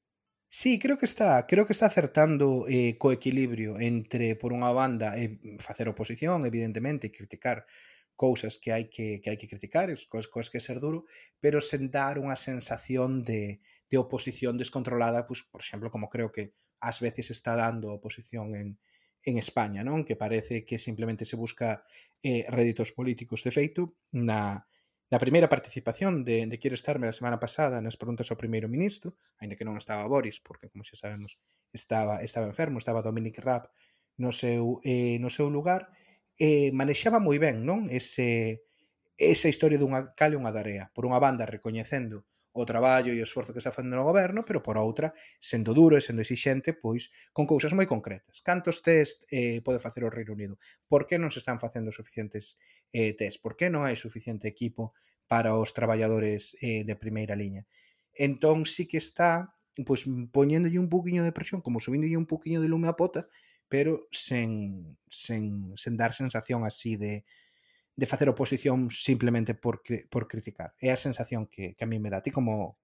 Sí, 0.61 0.79
creo 0.79 0.97
que 0.99 1.07
está, 1.07 1.47
creo 1.49 1.67
que 1.67 1.73
está 1.73 1.87
acertando 1.87 2.67
eh, 2.69 2.95
co 3.01 3.09
equilibrio 3.19 3.73
entre 3.91 4.27
por 4.41 4.51
unha 4.59 4.71
banda 4.81 5.09
eh, 5.19 5.35
facer 5.67 5.87
oposición, 5.91 6.39
evidentemente, 6.51 7.05
e 7.11 7.17
criticar 7.19 7.59
cousas 8.25 8.55
que 8.63 8.71
hai 8.71 8.87
que, 8.95 9.19
que 9.19 9.29
hai 9.31 9.39
que 9.41 9.51
criticar, 9.51 9.91
cousas, 10.13 10.31
cousas 10.31 10.51
que 10.55 10.63
ser 10.63 10.79
duro, 10.79 10.99
pero 11.43 11.59
sen 11.59 11.91
dar 11.99 12.15
unha 12.23 12.39
sensación 12.49 13.11
de, 13.29 13.43
de 13.91 13.97
oposición 13.99 14.55
descontrolada, 14.55 15.27
pues, 15.27 15.43
por 15.43 15.59
exemplo, 15.65 15.91
como 15.91 16.07
creo 16.15 16.31
que 16.31 16.55
ás 16.79 17.03
veces 17.03 17.35
está 17.35 17.53
dando 17.59 17.91
oposición 17.99 18.55
en, 18.55 18.69
en 19.27 19.35
España, 19.43 19.83
non? 19.83 20.07
Que 20.07 20.15
parece 20.15 20.63
que 20.63 20.79
simplemente 20.79 21.27
se 21.27 21.35
busca 21.35 21.83
eh, 22.23 22.47
réditos 22.47 22.95
políticos 22.95 23.43
de 23.43 23.51
feito 23.51 23.83
na, 24.15 24.63
na 25.15 25.23
primeira 25.23 25.47
participación 25.47 26.27
de, 26.27 26.51
de 26.51 26.59
Quero 26.59 26.75
Estarme 26.75 27.07
a 27.07 27.15
semana 27.15 27.39
pasada 27.39 27.79
nas 27.79 27.95
preguntas 27.95 28.35
ao 28.35 28.41
primeiro 28.43 28.67
ministro, 28.67 29.15
aínda 29.39 29.55
que 29.55 29.63
non 29.63 29.79
estaba 29.79 30.11
Boris, 30.11 30.43
porque 30.43 30.67
como 30.67 30.83
xa 30.83 30.99
sabemos, 30.99 31.39
estaba 31.71 32.19
estaba 32.27 32.51
enfermo, 32.51 32.83
estaba 32.83 32.99
Dominic 32.99 33.39
Raab 33.39 33.71
no 34.19 34.35
seu 34.35 34.83
eh, 34.83 35.23
no 35.23 35.31
seu 35.31 35.47
lugar, 35.55 35.87
eh, 36.43 36.75
manexaba 36.75 37.23
moi 37.23 37.39
ben, 37.39 37.63
non? 37.63 37.87
Ese 37.95 38.67
esa 39.15 39.47
historia 39.47 39.79
dunha 39.79 40.11
cale 40.19 40.35
unha 40.35 40.51
darea, 40.51 40.91
por 40.91 41.07
unha 41.07 41.23
banda 41.23 41.47
recoñecendo 41.47 42.27
o 42.55 42.63
traballo 42.63 43.11
e 43.11 43.19
o 43.19 43.27
esforzo 43.27 43.51
que 43.51 43.59
está 43.59 43.75
facendo 43.75 43.99
o 43.99 44.07
goberno, 44.07 44.47
pero 44.47 44.63
por 44.63 44.79
outra, 44.79 45.11
sendo 45.43 45.75
duro 45.75 45.99
e 45.99 46.03
sendo 46.07 46.23
exixente, 46.23 46.71
pois, 46.71 47.11
con 47.35 47.51
cousas 47.51 47.75
moi 47.75 47.91
concretas. 47.91 48.39
Cantos 48.47 48.79
test 48.79 49.27
eh, 49.35 49.59
pode 49.67 49.83
facer 49.83 50.07
o 50.07 50.15
Reino 50.15 50.39
Unido? 50.39 50.55
Por 50.87 51.11
que 51.11 51.19
non 51.19 51.35
se 51.35 51.43
están 51.43 51.59
facendo 51.59 51.91
suficientes 51.91 52.55
eh, 52.95 53.13
test? 53.19 53.43
Por 53.43 53.59
que 53.59 53.67
non 53.75 53.83
hai 53.83 53.99
suficiente 53.99 54.47
equipo 54.47 54.95
para 55.27 55.59
os 55.59 55.75
traballadores 55.75 56.55
eh, 56.63 56.87
de 56.87 56.95
primeira 56.95 57.35
liña? 57.35 57.67
Entón, 58.15 58.71
sí 58.71 58.87
que 58.87 59.03
está 59.03 59.59
pois, 59.83 60.07
poñéndolle 60.31 60.79
un 60.79 60.87
poquinho 60.87 61.27
de 61.27 61.35
presión, 61.35 61.59
como 61.59 61.83
subíndolle 61.83 62.15
un 62.15 62.31
poquinho 62.31 62.63
de 62.63 62.71
lume 62.71 62.87
a 62.87 62.95
pota, 62.95 63.27
pero 63.67 64.07
sen, 64.15 64.95
sen, 65.11 65.75
sen 65.75 65.95
dar 65.99 66.15
sensación 66.15 66.63
así 66.63 66.95
de 66.95 67.27
de 67.97 68.07
facer 68.07 68.29
oposición 68.29 68.91
simplemente 68.91 69.55
por, 69.55 69.83
por 70.11 70.29
criticar. 70.29 70.75
É 70.81 70.91
a 70.91 70.97
sensación 70.97 71.47
que, 71.47 71.75
que 71.77 71.85
a 71.85 71.87
mí 71.87 71.99
me 71.99 72.11
dá. 72.11 72.23
Ti 72.23 72.31
como, 72.31 72.79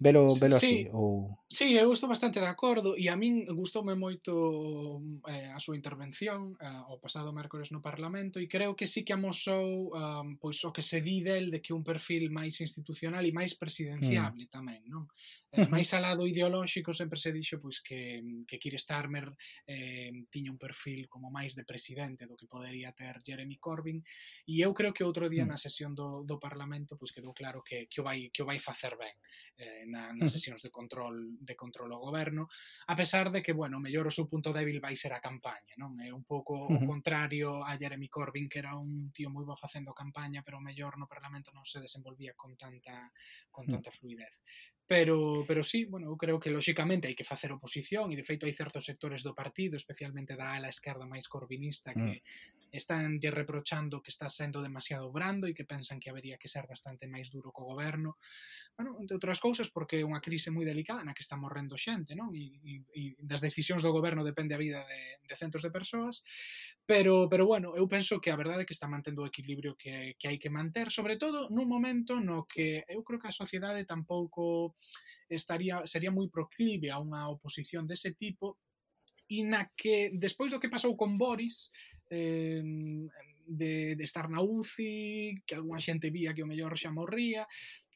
Velo, 0.00 0.32
velo 0.36 0.56
sí, 0.58 0.66
así? 0.66 0.88
Ou... 0.92 1.38
Sí, 1.50 1.74
eu 1.74 1.90
estou 1.90 2.08
bastante 2.08 2.38
de 2.38 2.46
acordo 2.46 2.94
e 2.94 3.08
a 3.08 3.16
min 3.18 3.42
gustoume 3.50 3.98
moito 3.98 5.02
eh, 5.26 5.50
a 5.50 5.58
súa 5.58 5.74
intervención 5.74 6.54
eh, 6.62 6.82
o 6.86 7.02
pasado 7.02 7.34
mércores 7.34 7.74
no 7.74 7.82
Parlamento 7.82 8.38
e 8.38 8.46
creo 8.46 8.78
que 8.78 8.86
sí 8.86 9.02
que 9.02 9.10
amosou 9.10 9.90
um, 9.90 10.38
pois 10.38 10.62
o 10.62 10.70
que 10.70 10.86
se 10.86 11.02
di 11.02 11.18
del 11.26 11.50
de 11.50 11.58
que 11.58 11.74
un 11.74 11.82
perfil 11.82 12.30
máis 12.30 12.62
institucional 12.62 13.26
e 13.26 13.34
máis 13.34 13.58
presidenciable 13.58 14.46
mm. 14.46 14.52
tamén, 14.54 14.86
non? 14.86 15.10
Eh, 15.50 15.66
máis 15.66 15.90
alado 15.98 16.30
ideolóxico 16.30 16.94
sempre 16.94 17.18
se 17.18 17.34
dixo 17.34 17.58
pois 17.58 17.82
que, 17.82 18.22
que 18.46 18.60
Keir 18.62 18.78
Starmer 18.78 19.34
eh, 19.66 20.14
tiña 20.30 20.54
un 20.54 20.62
perfil 20.62 21.10
como 21.10 21.26
máis 21.26 21.58
de 21.58 21.66
presidente 21.66 22.30
do 22.30 22.38
que 22.38 22.46
podería 22.46 22.94
ter 22.94 23.18
Jeremy 23.26 23.58
Corbyn 23.58 23.98
e 24.46 24.62
eu 24.62 24.70
creo 24.70 24.94
que 24.94 25.02
outro 25.02 25.26
día 25.26 25.42
mm. 25.42 25.50
na 25.50 25.58
sesión 25.58 25.90
do, 25.98 26.22
do 26.22 26.38
Parlamento 26.38 26.94
pois 26.94 27.10
quedou 27.10 27.34
claro 27.34 27.66
que, 27.66 27.90
que, 27.90 27.98
o 27.98 28.06
vai, 28.06 28.30
que 28.30 28.44
o 28.44 28.46
vai 28.46 28.62
facer 28.62 28.94
ben 28.94 29.16
eh, 29.58 29.87
na, 29.88 30.12
nas 30.12 30.30
mm. 30.30 30.34
sesións 30.36 30.60
de 30.62 30.70
control 30.70 31.40
de 31.40 31.56
control 31.56 31.90
ao 31.96 32.04
goberno, 32.04 32.46
a 32.86 32.94
pesar 32.94 33.32
de 33.32 33.40
que, 33.42 33.56
bueno, 33.56 33.80
mellor 33.80 34.06
o 34.06 34.14
seu 34.14 34.28
punto 34.28 34.52
débil 34.52 34.78
vai 34.78 34.94
ser 34.94 35.16
a 35.16 35.24
campaña, 35.24 35.74
non? 35.80 35.96
É 35.98 36.12
un 36.12 36.22
pouco 36.28 36.68
o 36.68 36.78
contrario 36.84 37.64
a 37.64 37.74
Jeremy 37.80 38.06
Corbyn, 38.12 38.46
que 38.46 38.60
era 38.60 38.76
un 38.76 39.10
tío 39.10 39.32
moi 39.32 39.48
bo 39.48 39.56
facendo 39.56 39.96
campaña, 39.96 40.44
pero 40.44 40.60
mellor 40.60 41.00
no 41.00 41.10
Parlamento 41.10 41.50
non 41.50 41.64
se 41.64 41.80
desenvolvía 41.80 42.36
con 42.36 42.54
tanta 42.54 43.08
con 43.50 43.66
mm. 43.66 43.70
tanta 43.72 43.90
fluidez. 43.90 44.38
Pero, 44.88 45.44
pero 45.46 45.62
sí, 45.62 45.84
bueno, 45.84 46.08
eu 46.08 46.16
creo 46.16 46.40
que 46.40 46.48
lóxicamente 46.48 47.04
hai 47.04 47.12
que 47.12 47.20
facer 47.20 47.52
oposición 47.52 48.08
e 48.08 48.16
de 48.16 48.24
feito 48.24 48.48
hai 48.48 48.56
certos 48.56 48.88
sectores 48.88 49.20
do 49.20 49.36
partido, 49.36 49.76
especialmente 49.76 50.32
da 50.32 50.56
ala 50.56 50.72
esquerda 50.72 51.04
máis 51.04 51.28
corvinista 51.28 51.92
que 51.92 52.24
mm. 52.24 52.72
están 52.72 53.20
lle 53.20 53.28
reprochando 53.28 54.00
que 54.00 54.08
está 54.08 54.32
sendo 54.32 54.64
demasiado 54.64 55.12
brando 55.12 55.44
e 55.44 55.52
que 55.52 55.68
pensan 55.68 56.00
que 56.00 56.08
habería 56.08 56.40
que 56.40 56.48
ser 56.48 56.64
bastante 56.64 57.04
máis 57.04 57.28
duro 57.28 57.52
co 57.52 57.68
goberno. 57.68 58.16
Bueno, 58.80 58.96
entre 58.96 59.12
outras 59.12 59.44
cousas 59.44 59.68
porque 59.68 60.00
é 60.00 60.08
unha 60.08 60.24
crise 60.24 60.48
moi 60.48 60.64
delicada 60.64 61.04
na 61.04 61.12
que 61.12 61.20
está 61.20 61.36
morrendo 61.36 61.76
xente, 61.76 62.16
non? 62.16 62.32
E, 62.32 62.56
e, 62.64 62.80
e 62.96 63.02
das 63.20 63.44
decisións 63.44 63.84
do 63.84 63.92
goberno 63.92 64.24
depende 64.24 64.56
a 64.56 64.62
vida 64.64 64.88
de, 64.88 65.20
de 65.20 65.34
centos 65.36 65.60
de 65.60 65.68
persoas, 65.68 66.24
pero 66.88 67.28
pero 67.28 67.44
bueno, 67.44 67.76
eu 67.76 67.84
penso 67.92 68.24
que 68.24 68.32
a 68.32 68.40
verdade 68.40 68.64
é 68.64 68.68
que 68.68 68.72
está 68.72 68.88
mantendo 68.88 69.20
o 69.20 69.28
equilibrio 69.28 69.76
que 69.76 70.16
que 70.16 70.32
hai 70.32 70.40
que 70.40 70.48
manter, 70.48 70.88
sobre 70.88 71.20
todo 71.20 71.52
nun 71.52 71.68
momento 71.68 72.16
no 72.24 72.48
que 72.48 72.88
eu 72.88 73.04
creo 73.04 73.20
que 73.20 73.28
a 73.28 73.36
sociedade 73.36 73.84
tampouco 73.84 74.77
estaría 75.28 75.84
sería 75.84 76.10
moi 76.10 76.28
proclive 76.32 76.88
a 76.90 76.98
unha 76.98 77.28
oposición 77.28 77.84
dese 77.84 78.16
tipo 78.16 78.56
e 79.28 79.44
na 79.44 79.68
que 79.76 80.10
despois 80.16 80.48
do 80.48 80.60
que 80.60 80.72
pasou 80.72 80.96
con 80.96 81.20
Boris 81.20 81.68
eh, 82.08 82.64
de, 83.48 83.96
de 83.96 84.04
estar 84.04 84.28
na 84.28 84.40
UCI 84.40 85.44
que 85.44 85.56
algunha 85.56 85.80
xente 85.80 86.08
vía 86.08 86.32
que 86.32 86.44
o 86.44 86.50
mellor 86.50 86.76
xa 86.80 86.92
morría 86.92 87.44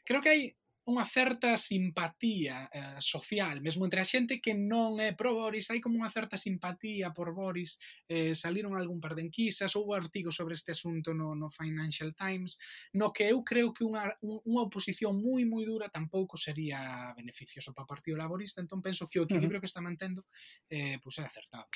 creo 0.04 0.20
que 0.20 0.32
hai 0.32 0.42
unha 0.82 1.06
certa 1.06 1.54
simpatía 1.54 2.66
eh, 2.66 2.98
social, 2.98 3.62
mesmo 3.62 3.86
entre 3.86 4.02
a 4.02 4.06
xente 4.06 4.42
que 4.42 4.50
non 4.50 4.98
é 4.98 5.14
pro 5.14 5.30
Boris, 5.30 5.70
hai 5.70 5.78
como 5.78 6.02
unha 6.02 6.10
certa 6.10 6.34
simpatía 6.34 7.14
por 7.14 7.30
Boris, 7.30 7.78
eh, 8.10 8.34
saliron 8.34 8.74
algún 8.74 8.98
par 8.98 9.14
de 9.14 9.22
enquisas, 9.22 9.78
houve 9.78 9.94
artigos 9.94 10.34
sobre 10.34 10.58
este 10.58 10.74
asunto 10.74 11.14
no, 11.14 11.38
no 11.38 11.54
Financial 11.54 12.10
Times, 12.18 12.58
no 12.98 13.14
que 13.14 13.30
eu 13.30 13.46
creo 13.46 13.70
que 13.70 13.86
unha, 13.86 14.10
unha 14.22 14.66
oposición 14.66 15.22
moi 15.22 15.46
moi 15.46 15.62
dura 15.62 15.86
tampouco 15.86 16.34
sería 16.34 17.14
beneficioso 17.14 17.70
para 17.70 17.86
o 17.86 17.90
Partido 17.92 18.18
Laborista, 18.18 18.58
entón 18.58 18.82
penso 18.82 19.06
que 19.06 19.22
o 19.22 19.26
equilibrio 19.30 19.58
uh 19.58 19.62
-huh. 19.62 19.62
que 19.62 19.70
está 19.70 19.78
mantendo 19.78 20.26
eh, 20.66 20.98
pois 20.98 21.14
é 21.18 21.22
acertado. 21.22 21.70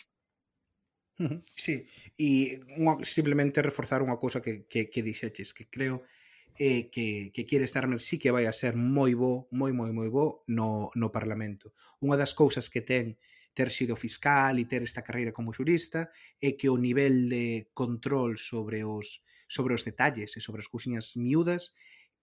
Uh 1.18 1.30
-huh. 1.30 1.40
Sí, 1.54 1.86
e 2.18 2.60
unha, 2.74 3.00
simplemente 3.06 3.62
reforzar 3.62 4.02
unha 4.02 4.18
cousa 4.18 4.42
que, 4.42 4.66
que, 4.66 4.90
que 4.90 5.00
dixeches, 5.06 5.54
que 5.54 5.70
creo 5.70 6.02
que 6.02 6.08
eh, 6.58 6.88
que, 6.90 7.30
que 7.34 7.46
quere 7.46 7.64
estar 7.64 7.88
nel 7.88 8.00
sí 8.00 8.16
que 8.18 8.34
vai 8.34 8.46
a 8.46 8.54
ser 8.56 8.74
moi 8.76 9.12
bo, 9.14 9.48
moi 9.52 9.72
moi 9.72 9.92
moi 9.92 10.08
bo 10.08 10.44
no, 10.48 10.90
no 10.94 11.08
Parlamento. 11.12 11.72
Unha 12.04 12.16
das 12.16 12.32
cousas 12.32 12.66
que 12.72 12.82
ten 12.82 13.16
ter 13.56 13.72
sido 13.72 13.96
fiscal 13.96 14.60
e 14.60 14.68
ter 14.68 14.84
esta 14.84 15.00
carreira 15.00 15.32
como 15.32 15.56
xurista 15.56 16.12
é 16.40 16.52
que 16.58 16.68
o 16.68 16.76
nivel 16.76 17.32
de 17.32 17.72
control 17.72 18.36
sobre 18.36 18.84
os 18.84 19.24
sobre 19.48 19.72
os 19.72 19.86
detalles 19.86 20.36
e 20.36 20.40
sobre 20.44 20.60
as 20.60 20.68
cousiñas 20.68 21.16
miúdas 21.16 21.72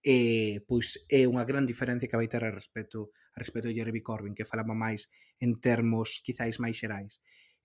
eh, 0.04 0.60
pois 0.68 1.00
é 1.08 1.24
unha 1.24 1.48
gran 1.48 1.64
diferencia 1.64 2.06
que 2.06 2.20
vai 2.20 2.28
ter 2.28 2.44
a 2.44 2.52
respecto 2.52 3.10
a 3.34 3.40
respecto 3.40 3.72
de 3.72 3.76
Jeremy 3.80 4.04
Corbyn, 4.04 4.36
que 4.36 4.44
falaba 4.44 4.76
máis 4.76 5.08
en 5.40 5.56
termos 5.58 6.20
quizáis 6.20 6.60
máis 6.60 6.76
xerais. 6.76 7.24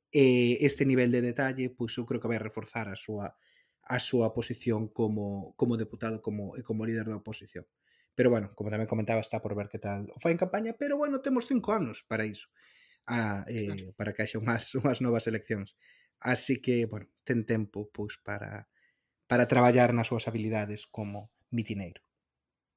Eh, 0.10 0.58
este 0.66 0.88
nivel 0.88 1.12
de 1.12 1.22
detalle, 1.22 1.70
pois 1.70 1.94
eu 2.00 2.08
creo 2.08 2.24
que 2.24 2.32
vai 2.32 2.40
reforzar 2.40 2.88
a 2.88 2.98
súa 2.98 3.36
a 3.90 3.98
súa 3.98 4.38
posición 4.38 4.88
como, 4.88 5.58
como 5.58 5.74
deputado 5.74 6.22
como, 6.22 6.54
e 6.54 6.62
como 6.62 6.86
líder 6.86 7.10
da 7.10 7.18
oposición. 7.18 7.66
Pero 8.14 8.30
bueno, 8.30 8.54
como 8.54 8.70
tamén 8.70 8.86
comentaba, 8.86 9.18
está 9.18 9.42
por 9.42 9.58
ver 9.58 9.66
que 9.72 9.82
tal 9.82 10.14
o 10.14 10.18
fai 10.22 10.38
en 10.38 10.42
campaña, 10.42 10.78
pero 10.78 10.94
bueno, 10.94 11.26
temos 11.26 11.50
cinco 11.50 11.74
anos 11.74 12.06
para 12.06 12.30
iso, 12.30 12.54
a, 13.10 13.44
eh, 13.50 13.90
para 13.98 14.14
que 14.14 14.22
haxa 14.22 14.38
unhas, 14.38 14.70
unhas 14.78 15.02
novas 15.06 15.26
eleccións. 15.26 15.74
Así 16.22 16.62
que, 16.62 16.86
bueno, 16.86 17.10
ten 17.26 17.50
tempo 17.50 17.90
pois, 17.90 18.22
para, 18.22 18.70
para 19.26 19.50
traballar 19.50 19.90
nas 19.98 20.14
súas 20.14 20.30
habilidades 20.30 20.86
como 20.86 21.34
mitineiro. 21.50 22.06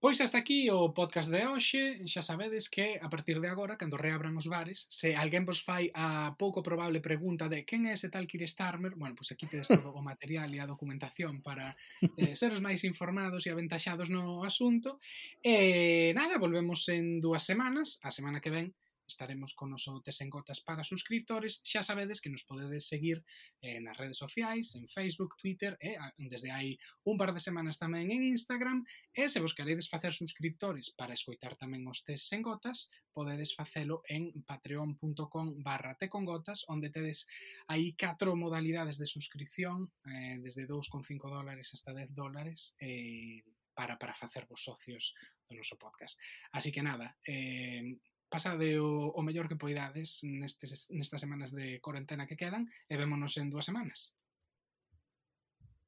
Pois 0.03 0.21
hasta 0.21 0.37
aquí 0.38 0.67
o 0.69 0.91
podcast 0.91 1.31
de 1.31 1.47
hoxe. 1.47 2.03
Xa 2.11 2.27
sabedes 2.27 2.67
que 2.67 2.99
a 2.99 3.07
partir 3.07 3.38
de 3.38 3.47
agora, 3.47 3.79
cando 3.79 3.95
reabran 3.95 4.35
os 4.35 4.51
bares, 4.51 4.91
se 4.91 5.15
alguén 5.15 5.47
vos 5.47 5.62
fai 5.62 5.95
a 5.95 6.35
pouco 6.35 6.59
probable 6.59 6.99
pregunta 6.99 7.47
de 7.47 7.62
quen 7.62 7.87
é 7.87 7.95
ese 7.95 8.11
tal 8.11 8.27
Kir 8.27 8.43
Starmer, 8.51 8.99
bueno, 8.99 9.15
pois 9.15 9.31
aquí 9.31 9.47
tedes 9.47 9.71
todo 9.71 9.95
o 9.95 10.03
material 10.03 10.51
e 10.51 10.59
a 10.59 10.67
documentación 10.67 11.38
para 11.38 11.79
eh, 12.19 12.35
seros 12.35 12.59
máis 12.59 12.83
informados 12.83 13.47
e 13.47 13.55
aventaxados 13.55 14.11
no 14.11 14.43
asunto. 14.43 14.99
E 15.38 16.11
nada, 16.19 16.35
volvemos 16.35 16.83
en 16.91 17.23
dúas 17.23 17.47
semanas, 17.47 18.03
a 18.03 18.11
semana 18.11 18.43
que 18.43 18.51
ven, 18.51 18.75
estaremos 19.07 19.55
con 19.55 19.71
noso 19.71 20.01
Tesengotas 20.01 20.61
para 20.61 20.85
suscriptores. 20.85 21.61
Xa 21.65 21.83
sabedes 21.83 22.21
que 22.21 22.31
nos 22.31 22.45
podedes 22.45 22.87
seguir 22.87 23.25
eh, 23.61 23.81
nas 23.81 23.97
redes 23.97 24.19
sociais, 24.19 24.75
en 24.75 24.88
Facebook, 24.88 25.37
Twitter, 25.37 25.77
e 25.81 25.97
eh, 25.97 26.29
desde 26.31 26.51
hai 26.51 26.79
un 27.05 27.17
par 27.19 27.35
de 27.35 27.41
semanas 27.41 27.79
tamén 27.79 28.11
en 28.11 28.23
Instagram. 28.23 28.85
E 29.15 29.29
se 29.29 29.43
vos 29.43 29.55
queredes 29.57 29.88
facer 29.88 30.12
suscriptores 30.15 30.91
para 30.93 31.15
escoitar 31.15 31.55
tamén 31.57 31.87
os 31.87 32.03
Tesengotas, 32.03 32.91
podedes 33.12 33.55
facelo 33.55 34.03
en 34.09 34.33
patreon.com 34.43 35.62
barra 35.62 35.95
tecongotas, 36.01 36.65
onde 36.69 36.88
tedes 36.88 37.29
aí 37.69 37.93
catro 37.95 38.35
modalidades 38.37 38.97
de 38.97 39.07
suscripción, 39.07 39.93
eh, 40.09 40.41
desde 40.41 40.67
2,5 40.67 41.29
dólares 41.29 41.71
hasta 41.73 41.93
10 41.93 42.15
dólares, 42.15 42.75
eh, 42.81 43.45
para, 43.75 43.99
para 43.99 44.15
facervos 44.15 44.65
socios 44.65 45.15
do 45.49 45.57
noso 45.57 45.77
podcast. 45.77 46.21
Así 46.53 46.73
que 46.73 46.83
nada, 46.83 47.17
eh, 47.27 47.97
pasade 48.33 48.81
o, 48.81 49.12
o 49.12 49.21
mellor 49.21 49.45
que 49.45 49.61
poidades 49.61 50.25
nestes, 50.25 50.88
nestas 50.88 51.21
semanas 51.21 51.53
de 51.53 51.77
corentena 51.85 52.25
que 52.25 52.40
quedan 52.40 52.64
e 52.88 52.97
vémonos 52.97 53.37
en 53.37 53.53
dúas 53.53 53.68
semanas. 53.68 54.16